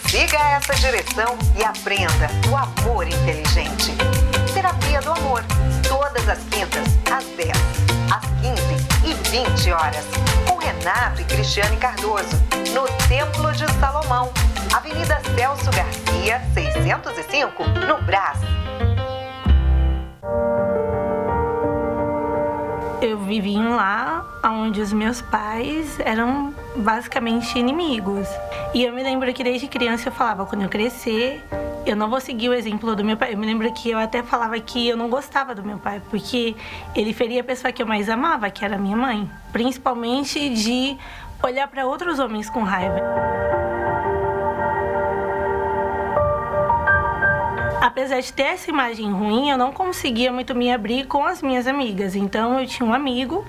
Siga 0.08 0.38
essa 0.38 0.74
direção 0.76 1.38
e 1.54 1.62
aprenda 1.62 2.30
o 2.50 2.56
amor 2.56 3.06
inteligente. 3.06 3.92
Terapia 4.54 5.02
do 5.02 5.12
Amor, 5.12 5.44
todas 5.86 6.26
as 6.30 6.38
quintas, 6.44 6.88
às 7.12 7.24
10, 7.36 7.50
às 8.10 8.24
15 8.40 8.90
e 9.04 9.12
20 9.28 9.70
horas, 9.70 10.06
com 10.48 10.56
Renato 10.56 11.20
e 11.20 11.24
Cristiane 11.24 11.76
Cardoso, 11.76 12.36
no 12.72 12.86
Templo 13.06 13.52
de 13.52 13.70
Salomão, 13.78 14.32
Avenida 14.74 15.20
Celso 15.36 15.70
Garcia, 15.70 16.40
605, 16.54 17.64
no 17.86 18.02
Brás. 18.02 18.59
Eu 23.02 23.18
vivi 23.18 23.56
lar 23.56 24.26
onde 24.44 24.80
os 24.80 24.92
meus 24.92 25.22
pais 25.22 25.98
eram 26.00 26.54
basicamente 26.76 27.58
inimigos. 27.58 28.28
E 28.74 28.84
eu 28.84 28.92
me 28.92 29.02
lembro 29.02 29.32
que 29.32 29.42
desde 29.42 29.66
criança 29.68 30.08
eu 30.08 30.12
falava, 30.12 30.44
quando 30.44 30.62
eu 30.62 30.68
crescer, 30.68 31.42
eu 31.86 31.96
não 31.96 32.10
vou 32.10 32.20
seguir 32.20 32.50
o 32.50 32.54
exemplo 32.54 32.94
do 32.94 33.02
meu 33.02 33.16
pai. 33.16 33.32
Eu 33.32 33.38
me 33.38 33.46
lembro 33.46 33.72
que 33.72 33.90
eu 33.90 33.98
até 33.98 34.22
falava 34.22 34.60
que 34.60 34.86
eu 34.86 34.98
não 34.98 35.08
gostava 35.08 35.54
do 35.54 35.62
meu 35.62 35.78
pai, 35.78 36.02
porque 36.10 36.54
ele 36.94 37.14
feria 37.14 37.40
a 37.40 37.44
pessoa 37.44 37.72
que 37.72 37.82
eu 37.82 37.86
mais 37.86 38.10
amava, 38.10 38.50
que 38.50 38.64
era 38.64 38.76
minha 38.76 38.96
mãe. 38.96 39.30
Principalmente 39.50 40.50
de 40.50 40.98
olhar 41.42 41.68
para 41.68 41.86
outros 41.86 42.18
homens 42.18 42.50
com 42.50 42.62
raiva. 42.62 43.59
Apesar 47.80 48.20
de 48.20 48.32
ter 48.32 48.42
essa 48.42 48.70
imagem 48.70 49.10
ruim, 49.10 49.50
eu 49.50 49.56
não 49.56 49.72
conseguia 49.72 50.30
muito 50.30 50.54
me 50.54 50.72
abrir 50.72 51.06
com 51.06 51.24
as 51.24 51.42
minhas 51.42 51.66
amigas. 51.66 52.14
Então 52.14 52.60
eu 52.60 52.66
tinha 52.66 52.88
um 52.88 52.92
amigo 52.92 53.44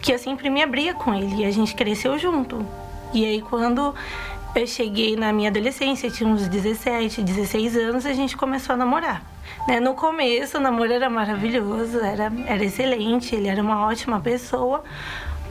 que 0.00 0.12
eu 0.12 0.18
sempre 0.18 0.48
me 0.48 0.62
abria 0.62 0.94
com 0.94 1.14
ele 1.14 1.42
e 1.42 1.44
a 1.44 1.50
gente 1.50 1.74
cresceu 1.74 2.18
junto. 2.18 2.64
E 3.12 3.24
aí 3.24 3.42
quando 3.42 3.94
eu 4.54 4.66
cheguei 4.66 5.16
na 5.16 5.32
minha 5.32 5.50
adolescência, 5.50 6.10
tinha 6.10 6.28
uns 6.28 6.48
17, 6.48 7.22
16 7.22 7.76
anos, 7.76 8.06
a 8.06 8.12
gente 8.14 8.36
começou 8.36 8.72
a 8.72 8.76
namorar. 8.76 9.22
Né? 9.68 9.80
No 9.80 9.94
começo, 9.94 10.56
o 10.56 10.60
namoro 10.60 10.92
era 10.92 11.10
maravilhoso, 11.10 11.98
era, 11.98 12.32
era 12.46 12.64
excelente, 12.64 13.34
ele 13.34 13.48
era 13.48 13.60
uma 13.60 13.86
ótima 13.86 14.18
pessoa, 14.18 14.82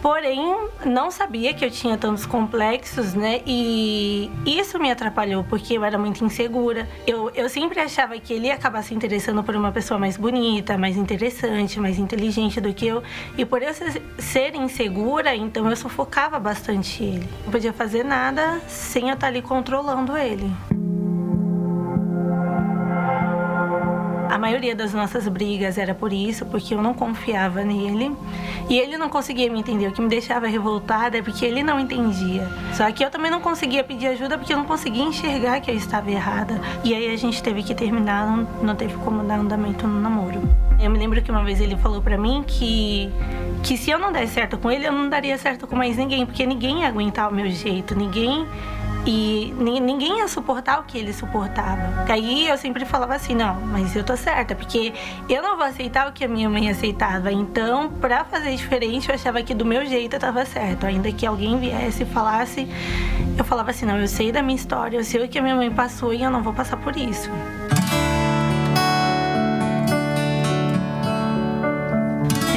porém 0.06 0.56
não 0.86 1.10
sabia 1.10 1.52
que 1.52 1.66
eu 1.66 1.72
tinha 1.72 1.98
tantos 1.98 2.28
complexos, 2.28 3.16
né? 3.16 3.42
E 3.44 4.30
isso 4.46 4.78
me 4.78 4.92
atrapalhou 4.92 5.44
porque 5.44 5.76
eu 5.76 5.84
era 5.84 5.98
muito 5.98 6.24
insegura. 6.24 6.88
Eu, 7.08 7.32
eu 7.32 7.50
sempre 7.50 7.80
achava 7.80 8.16
que 8.20 8.32
ele 8.32 8.46
ia 8.46 8.54
acabar 8.54 8.84
se 8.84 8.94
interessando 8.94 9.44
por 9.44 9.56
uma 9.56 9.72
pessoa 9.72 10.00
mais 10.00 10.16
bonita, 10.16 10.78
mais 10.78 10.96
interessante, 10.96 11.80
mais 11.80 11.98
inteligente 11.98 12.62
do 12.62 12.72
que 12.72 12.86
eu. 12.86 13.02
E 13.36 13.44
por 13.46 13.64
eu 13.64 13.74
ser, 14.20 14.54
insegura, 14.54 15.36
então 15.36 15.68
eu 15.68 15.76
sufocava 15.76 16.38
bastante 16.38 17.04
ele. 17.04 17.28
Não 17.44 17.52
podia 17.52 17.74
fazer 17.74 18.06
nada 18.06 18.62
sem 18.68 19.10
eu 19.10 19.16
estar 19.16 19.26
ali 19.26 19.42
controlando 19.42 20.16
ele. 20.16 20.85
Maioria 24.46 24.76
das 24.76 24.94
nossas 24.94 25.28
brigas 25.28 25.76
era 25.76 25.96
por 25.96 26.14
isso, 26.14 26.46
porque 26.46 26.76
eu 26.76 26.82
não 26.82 26.94
confiava 26.94 27.64
nele. 27.64 28.16
E 28.70 28.78
ele 28.78 28.96
não 28.96 29.10
conseguia 29.10 29.52
me 29.52 29.60
entender. 29.60 29.88
O 29.88 29.92
que 29.92 30.00
me 30.00 30.08
deixava 30.08 30.46
revoltada 30.46 31.18
é 31.18 31.22
porque 31.24 31.44
ele 31.44 31.64
não 31.64 31.80
entendia. 31.80 32.48
Só 32.74 32.92
que 32.92 33.04
eu 33.04 33.10
também 33.10 33.32
não 33.32 33.42
conseguia 33.42 33.84
pedir 33.84 34.06
ajuda 34.08 34.38
porque 34.38 34.54
eu 34.54 34.58
não 34.58 34.66
conseguia 34.66 35.04
enxergar 35.04 35.60
que 35.62 35.72
eu 35.72 35.76
estava 35.76 36.12
errada. 36.12 36.62
E 36.84 36.94
aí 36.94 37.12
a 37.12 37.18
gente 37.18 37.42
teve 37.42 37.64
que 37.64 37.74
terminar, 37.74 38.28
não, 38.62 38.76
teve 38.76 38.94
como 38.98 39.24
dar 39.24 39.40
andamento 39.40 39.88
no 39.88 40.00
namoro. 40.00 40.40
Eu 40.80 40.92
me 40.92 41.00
lembro 41.00 41.20
que 41.24 41.32
uma 41.32 41.44
vez 41.44 41.60
ele 41.60 41.76
falou 41.78 42.02
para 42.02 42.18
mim 42.18 42.44
que 42.46 43.10
que 43.64 43.78
se 43.78 43.90
eu 43.90 43.98
não 43.98 44.12
desse 44.12 44.34
certo 44.34 44.60
com 44.60 44.70
ele, 44.70 44.86
eu 44.86 44.92
não 44.92 45.10
daria 45.10 45.40
certo 45.40 45.66
com 45.66 45.76
mais 45.76 45.98
ninguém, 45.98 46.24
porque 46.24 46.46
ninguém 46.46 46.82
ia 46.82 46.88
aguentar 46.88 47.32
o 47.32 47.34
meu 47.34 47.50
jeito, 47.50 47.96
ninguém 47.96 48.46
e 49.06 49.54
ninguém 49.60 50.18
ia 50.18 50.28
suportar 50.28 50.80
o 50.80 50.84
que 50.84 50.98
ele 50.98 51.14
suportava. 51.14 52.06
Aí 52.10 52.48
eu 52.48 52.58
sempre 52.58 52.86
falava 52.86 53.14
assim: 53.14 53.36
não, 53.36 53.62
mas 53.62 53.96
eu 53.96 54.04
tô 54.04 54.18
certa, 54.18 54.56
porque 54.56 54.94
eu 55.30 55.44
não 55.44 55.56
vou 55.56 55.66
aceitar 55.66 56.10
o 56.10 56.12
que 56.12 56.24
a 56.24 56.28
minha 56.28 56.50
mãe 56.50 56.70
aceitava. 56.70 57.32
Então, 57.32 57.90
pra 57.90 58.26
fazer 58.26 58.56
diferente, 58.56 59.10
eu 59.10 59.16
achava 59.16 59.44
que 59.44 59.54
do 59.54 59.64
meu 59.64 59.86
jeito 59.86 60.16
eu 60.16 60.20
tava 60.20 60.44
certo. 60.46 60.86
Ainda 60.86 61.12
que 61.12 61.26
alguém 61.26 61.58
viesse 61.60 62.04
e 62.04 62.06
falasse, 62.06 62.68
eu 63.38 63.44
falava 63.44 63.70
assim: 63.70 63.86
não, 63.86 64.00
eu 64.00 64.08
sei 64.08 64.32
da 64.32 64.42
minha 64.42 64.56
história, 64.56 64.98
eu 64.98 65.04
sei 65.04 65.24
o 65.24 65.30
que 65.30 65.38
a 65.38 65.42
minha 65.42 65.56
mãe 65.56 65.70
passou 65.70 66.12
e 66.12 66.24
eu 66.24 66.32
não 66.32 66.42
vou 66.42 66.54
passar 66.54 66.78
por 66.78 66.96
isso. 66.98 67.30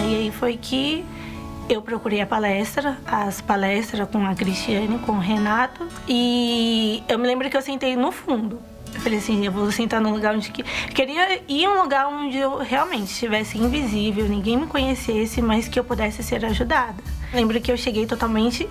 E 0.07 0.15
aí 0.15 0.31
foi 0.31 0.57
que 0.57 1.05
eu 1.69 1.83
procurei 1.83 2.21
a 2.21 2.27
palestra, 2.27 2.97
as 3.07 3.41
palestras 3.41 4.09
com 4.11 4.25
a 4.27 4.35
Cristiane, 4.35 4.99
com 5.01 5.13
o 5.13 5.19
Renato, 5.19 5.87
e 6.09 7.03
eu 7.09 7.19
me 7.19 7.27
lembro 7.27 7.49
que 7.51 7.57
eu 7.57 7.63
sentei 7.63 7.95
no 7.97 8.11
fundo. 8.11 8.61
Eu 8.95 9.01
falei 9.01 9.19
assim, 9.19 9.45
eu 9.45 9.53
vou 9.53 9.71
sentar 9.71 10.01
num 10.01 10.13
lugar 10.13 10.35
onde 10.35 10.51
que 10.51 10.63
queria 10.63 11.43
ir 11.47 11.69
um 11.69 11.83
lugar 11.83 12.09
onde 12.09 12.39
eu 12.39 12.57
realmente 12.59 13.13
estivesse 13.13 13.59
invisível, 13.59 14.27
ninguém 14.27 14.57
me 14.57 14.67
conhecesse, 14.67 15.43
mas 15.43 15.69
que 15.69 15.79
eu 15.79 15.85
pudesse 15.85 16.23
ser 16.23 16.45
ajudada. 16.45 16.97
Lembro 17.33 17.61
que 17.61 17.71
eu 17.71 17.77
cheguei 17.77 18.07
totalmente 18.07 18.69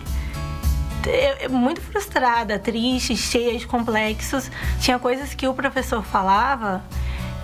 eu- 1.05 1.49
muito 1.51 1.79
frustrada, 1.79 2.57
triste, 2.57 3.15
cheia 3.15 3.57
de 3.57 3.67
complexos. 3.67 4.51
Tinha 4.81 4.97
coisas 4.97 5.33
que 5.33 5.47
o 5.47 5.53
professor 5.53 6.03
falava 6.03 6.83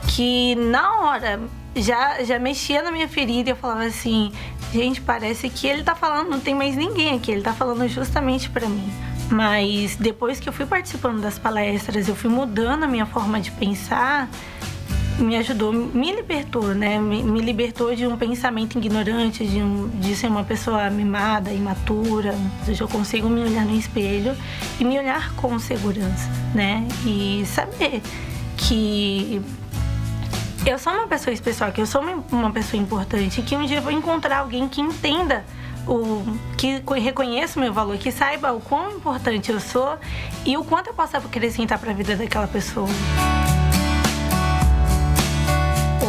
que 0.08 0.56
na 0.56 1.00
hora 1.02 1.40
já, 1.76 2.24
já 2.24 2.40
mexia 2.40 2.82
na 2.82 2.92
minha 2.92 3.08
ferida. 3.08 3.50
Eu 3.50 3.56
falava 3.56 3.84
assim, 3.84 4.32
gente, 4.74 5.02
parece 5.02 5.50
que 5.50 5.68
ele 5.68 5.84
tá 5.84 5.96
falando, 5.96 6.30
não 6.30 6.40
tem 6.40 6.56
mais 6.56 6.76
ninguém 6.76 7.16
aqui, 7.16 7.32
ele 7.32 7.42
tá 7.42 7.54
falando 7.54 7.88
justamente 7.88 8.50
para 8.50 8.68
mim. 8.68 8.92
Mas 9.30 9.96
depois 9.96 10.40
que 10.40 10.48
eu 10.48 10.54
fui 10.54 10.66
participando 10.66 11.22
das 11.22 11.40
palestras, 11.40 12.08
eu 12.08 12.16
fui 12.16 12.30
mudando 12.30 12.84
a 12.84 12.88
minha 12.88 13.06
forma 13.06 13.40
de 13.40 13.52
pensar, 13.52 14.30
me 15.18 15.36
ajudou, 15.38 15.72
me 15.72 16.12
libertou, 16.12 16.74
né? 16.74 17.00
Me, 17.00 17.24
me 17.24 17.40
libertou 17.40 17.96
de 17.96 18.06
um 18.06 18.18
pensamento 18.18 18.78
ignorante, 18.78 19.46
de, 19.46 19.60
um, 19.60 19.90
de 20.00 20.16
ser 20.16 20.28
uma 20.28 20.44
pessoa 20.44 20.90
mimada, 20.90 21.52
imatura. 21.52 22.36
Hoje 22.68 22.82
eu 22.82 22.88
consigo 22.88 23.30
me 23.30 23.42
olhar 23.42 23.66
no 23.66 23.76
espelho 23.76 24.36
e 24.80 24.84
me 24.84 24.98
olhar 25.00 25.34
com 25.36 25.58
segurança, 25.60 26.30
né? 26.54 26.88
E 27.06 27.44
saber 27.46 28.02
que 28.58 29.42
eu 30.66 30.80
sou 30.80 30.94
uma 30.94 31.08
pessoa 31.08 31.34
especial, 31.34 31.72
que 31.72 31.82
eu 31.82 31.86
sou 31.86 32.02
uma- 32.32 32.52
pessoa 32.52 32.82
importante, 32.82 33.42
que 33.42 33.56
um 33.56 33.66
dia 33.66 33.78
eu 33.78 33.82
vou 33.82 33.92
encontrar 33.92 34.40
alguém 34.40 34.68
que 34.68 34.80
entenda 34.82 35.44
o 35.86 36.24
que 36.58 36.80
co- 36.82 36.94
reconheça 36.94 37.60
o 37.60 37.62
meu 37.62 37.74
valor, 37.74 37.98
que 37.98 38.12
saiba 38.12 38.54
o 38.54 38.62
quão 38.62 38.92
importante 38.92 39.52
eu 39.52 39.60
sou 39.60 39.98
e 40.46 40.56
o 40.56 40.64
quanto 40.64 40.88
eu 40.88 40.94
posso 40.94 41.18
acrescentar 41.18 41.78
para 41.80 41.92
a 41.92 41.94
vida 41.94 42.16
daquela 42.16 42.48
pessoa. 42.48 42.88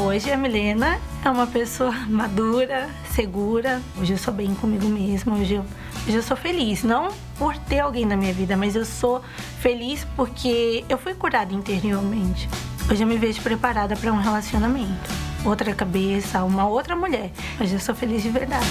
Hoje 0.06 0.30
a 0.30 0.36
Milena 0.36 1.00
é 1.24 1.30
uma 1.30 1.46
pessoa 1.46 1.90
madura, 2.08 2.88
segura. 3.12 3.80
Hoje 4.00 4.12
eu 4.12 4.18
sou 4.18 4.32
bem 4.32 4.54
comigo 4.54 4.86
mesma. 4.86 5.34
Hoje 5.34 5.54
eu, 5.54 5.64
hoje 6.06 6.16
eu 6.16 6.22
sou 6.22 6.36
feliz. 6.36 6.84
Não 6.84 7.08
por 7.36 7.56
ter 7.56 7.80
alguém 7.80 8.04
na 8.06 8.16
minha 8.16 8.32
vida, 8.32 8.56
mas 8.56 8.76
eu 8.76 8.84
sou 8.84 9.20
feliz 9.58 10.06
porque 10.14 10.84
eu 10.88 10.98
fui 10.98 11.14
curada 11.14 11.52
interiormente. 11.52 12.48
Hoje 12.90 13.02
eu 13.02 13.06
me 13.06 13.16
vejo 13.16 13.40
preparada 13.40 13.96
para 13.96 14.12
um 14.12 14.20
relacionamento. 14.20 15.10
Outra 15.42 15.74
cabeça, 15.74 16.44
uma 16.44 16.66
outra 16.66 16.94
mulher. 16.94 17.30
Hoje 17.58 17.74
eu 17.74 17.80
sou 17.80 17.94
feliz 17.94 18.22
de 18.22 18.28
verdade. 18.28 18.66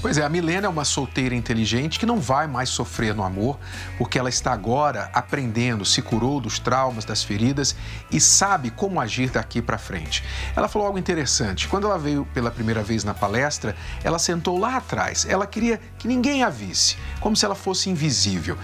Pois 0.00 0.18
é, 0.18 0.24
a 0.24 0.28
Milena 0.28 0.66
é 0.66 0.70
uma 0.70 0.84
solteira 0.84 1.34
inteligente 1.34 1.98
que 1.98 2.06
não 2.06 2.20
vai 2.20 2.46
mais 2.46 2.68
sofrer 2.68 3.12
no 3.12 3.24
amor, 3.24 3.58
porque 3.98 4.16
ela 4.16 4.28
está 4.28 4.52
agora 4.52 5.10
aprendendo, 5.12 5.84
se 5.84 6.00
curou 6.00 6.40
dos 6.40 6.60
traumas, 6.60 7.04
das 7.04 7.24
feridas 7.24 7.74
e 8.12 8.20
sabe 8.20 8.70
como 8.70 9.00
agir 9.00 9.30
daqui 9.30 9.60
para 9.60 9.78
frente. 9.78 10.22
Ela 10.54 10.68
falou 10.68 10.86
algo 10.86 10.98
interessante. 10.98 11.66
Quando 11.66 11.88
ela 11.88 11.98
veio 11.98 12.24
pela 12.32 12.52
primeira 12.52 12.84
vez 12.84 13.02
na 13.02 13.14
palestra, 13.14 13.74
ela 14.04 14.20
sentou 14.20 14.56
lá 14.56 14.76
atrás. 14.76 15.26
Ela 15.28 15.44
queria 15.44 15.80
que 15.98 16.06
ninguém 16.06 16.44
a 16.44 16.48
visse, 16.48 16.96
como 17.20 17.34
se 17.34 17.44
ela 17.44 17.56
fosse 17.56 17.90
invisível. 17.90 18.56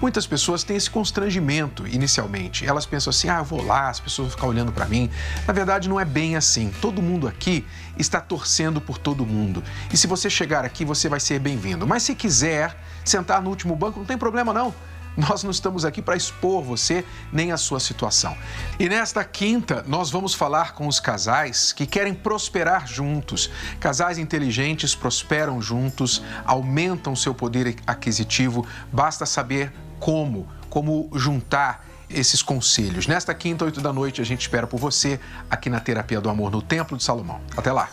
Muitas 0.00 0.26
pessoas 0.26 0.62
têm 0.62 0.76
esse 0.76 0.90
constrangimento 0.90 1.86
inicialmente. 1.86 2.66
Elas 2.66 2.84
pensam 2.84 3.10
assim: 3.10 3.28
ah, 3.28 3.38
eu 3.38 3.44
vou 3.44 3.64
lá, 3.64 3.88
as 3.88 3.98
pessoas 3.98 4.28
vão 4.28 4.36
ficar 4.36 4.46
olhando 4.46 4.72
para 4.72 4.86
mim. 4.86 5.10
Na 5.46 5.52
verdade, 5.52 5.88
não 5.88 5.98
é 5.98 6.04
bem 6.04 6.36
assim. 6.36 6.70
Todo 6.80 7.00
mundo 7.00 7.26
aqui 7.26 7.64
está 7.98 8.20
torcendo 8.20 8.80
por 8.80 8.98
todo 8.98 9.24
mundo. 9.24 9.62
E 9.92 9.96
se 9.96 10.06
você 10.06 10.28
chegar 10.28 10.64
aqui, 10.64 10.84
você 10.84 11.08
vai 11.08 11.20
ser 11.20 11.38
bem-vindo. 11.38 11.86
Mas 11.86 12.02
se 12.02 12.14
quiser 12.14 12.76
sentar 13.04 13.40
no 13.40 13.48
último 13.48 13.74
banco, 13.74 13.98
não 13.98 14.06
tem 14.06 14.18
problema 14.18 14.52
não. 14.52 14.74
Nós 15.16 15.42
não 15.42 15.50
estamos 15.50 15.86
aqui 15.86 16.02
para 16.02 16.14
expor 16.14 16.62
você 16.62 17.02
nem 17.32 17.50
a 17.50 17.56
sua 17.56 17.80
situação. 17.80 18.36
E 18.78 18.86
nesta 18.86 19.24
quinta, 19.24 19.82
nós 19.88 20.10
vamos 20.10 20.34
falar 20.34 20.74
com 20.74 20.86
os 20.86 21.00
casais 21.00 21.72
que 21.72 21.86
querem 21.86 22.12
prosperar 22.12 22.86
juntos. 22.86 23.50
Casais 23.80 24.18
inteligentes 24.18 24.94
prosperam 24.94 25.62
juntos, 25.62 26.22
aumentam 26.44 27.16
seu 27.16 27.34
poder 27.34 27.76
aquisitivo. 27.86 28.66
Basta 28.92 29.24
saber 29.24 29.72
como, 29.98 30.46
como 30.68 31.10
juntar 31.14 31.84
esses 32.08 32.42
conselhos. 32.42 33.06
Nesta 33.06 33.34
quinta, 33.34 33.64
oito 33.64 33.80
da 33.80 33.92
noite, 33.92 34.20
a 34.20 34.24
gente 34.24 34.42
espera 34.42 34.66
por 34.66 34.78
você 34.78 35.18
aqui 35.50 35.68
na 35.68 35.80
Terapia 35.80 36.20
do 36.20 36.30
Amor 36.30 36.50
no 36.50 36.62
Templo 36.62 36.96
de 36.96 37.04
Salomão. 37.04 37.40
Até 37.56 37.72
lá. 37.72 37.88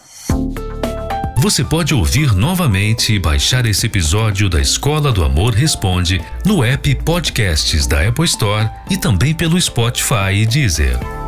Você 1.38 1.62
pode 1.62 1.94
ouvir 1.94 2.34
novamente 2.34 3.14
e 3.14 3.20
baixar 3.20 3.66
esse 3.66 3.86
episódio 3.86 4.50
da 4.50 4.62
Escola 4.62 5.12
do 5.12 5.26
Amor 5.26 5.54
Responde 5.54 6.24
no 6.46 6.64
app 6.64 6.96
Podcasts 7.04 7.86
da 7.86 8.08
Apple 8.08 8.24
Store 8.24 8.70
e 8.90 8.96
também 8.96 9.34
pelo 9.34 9.60
Spotify 9.60 10.32
e 10.34 10.46
Deezer. 10.46 11.23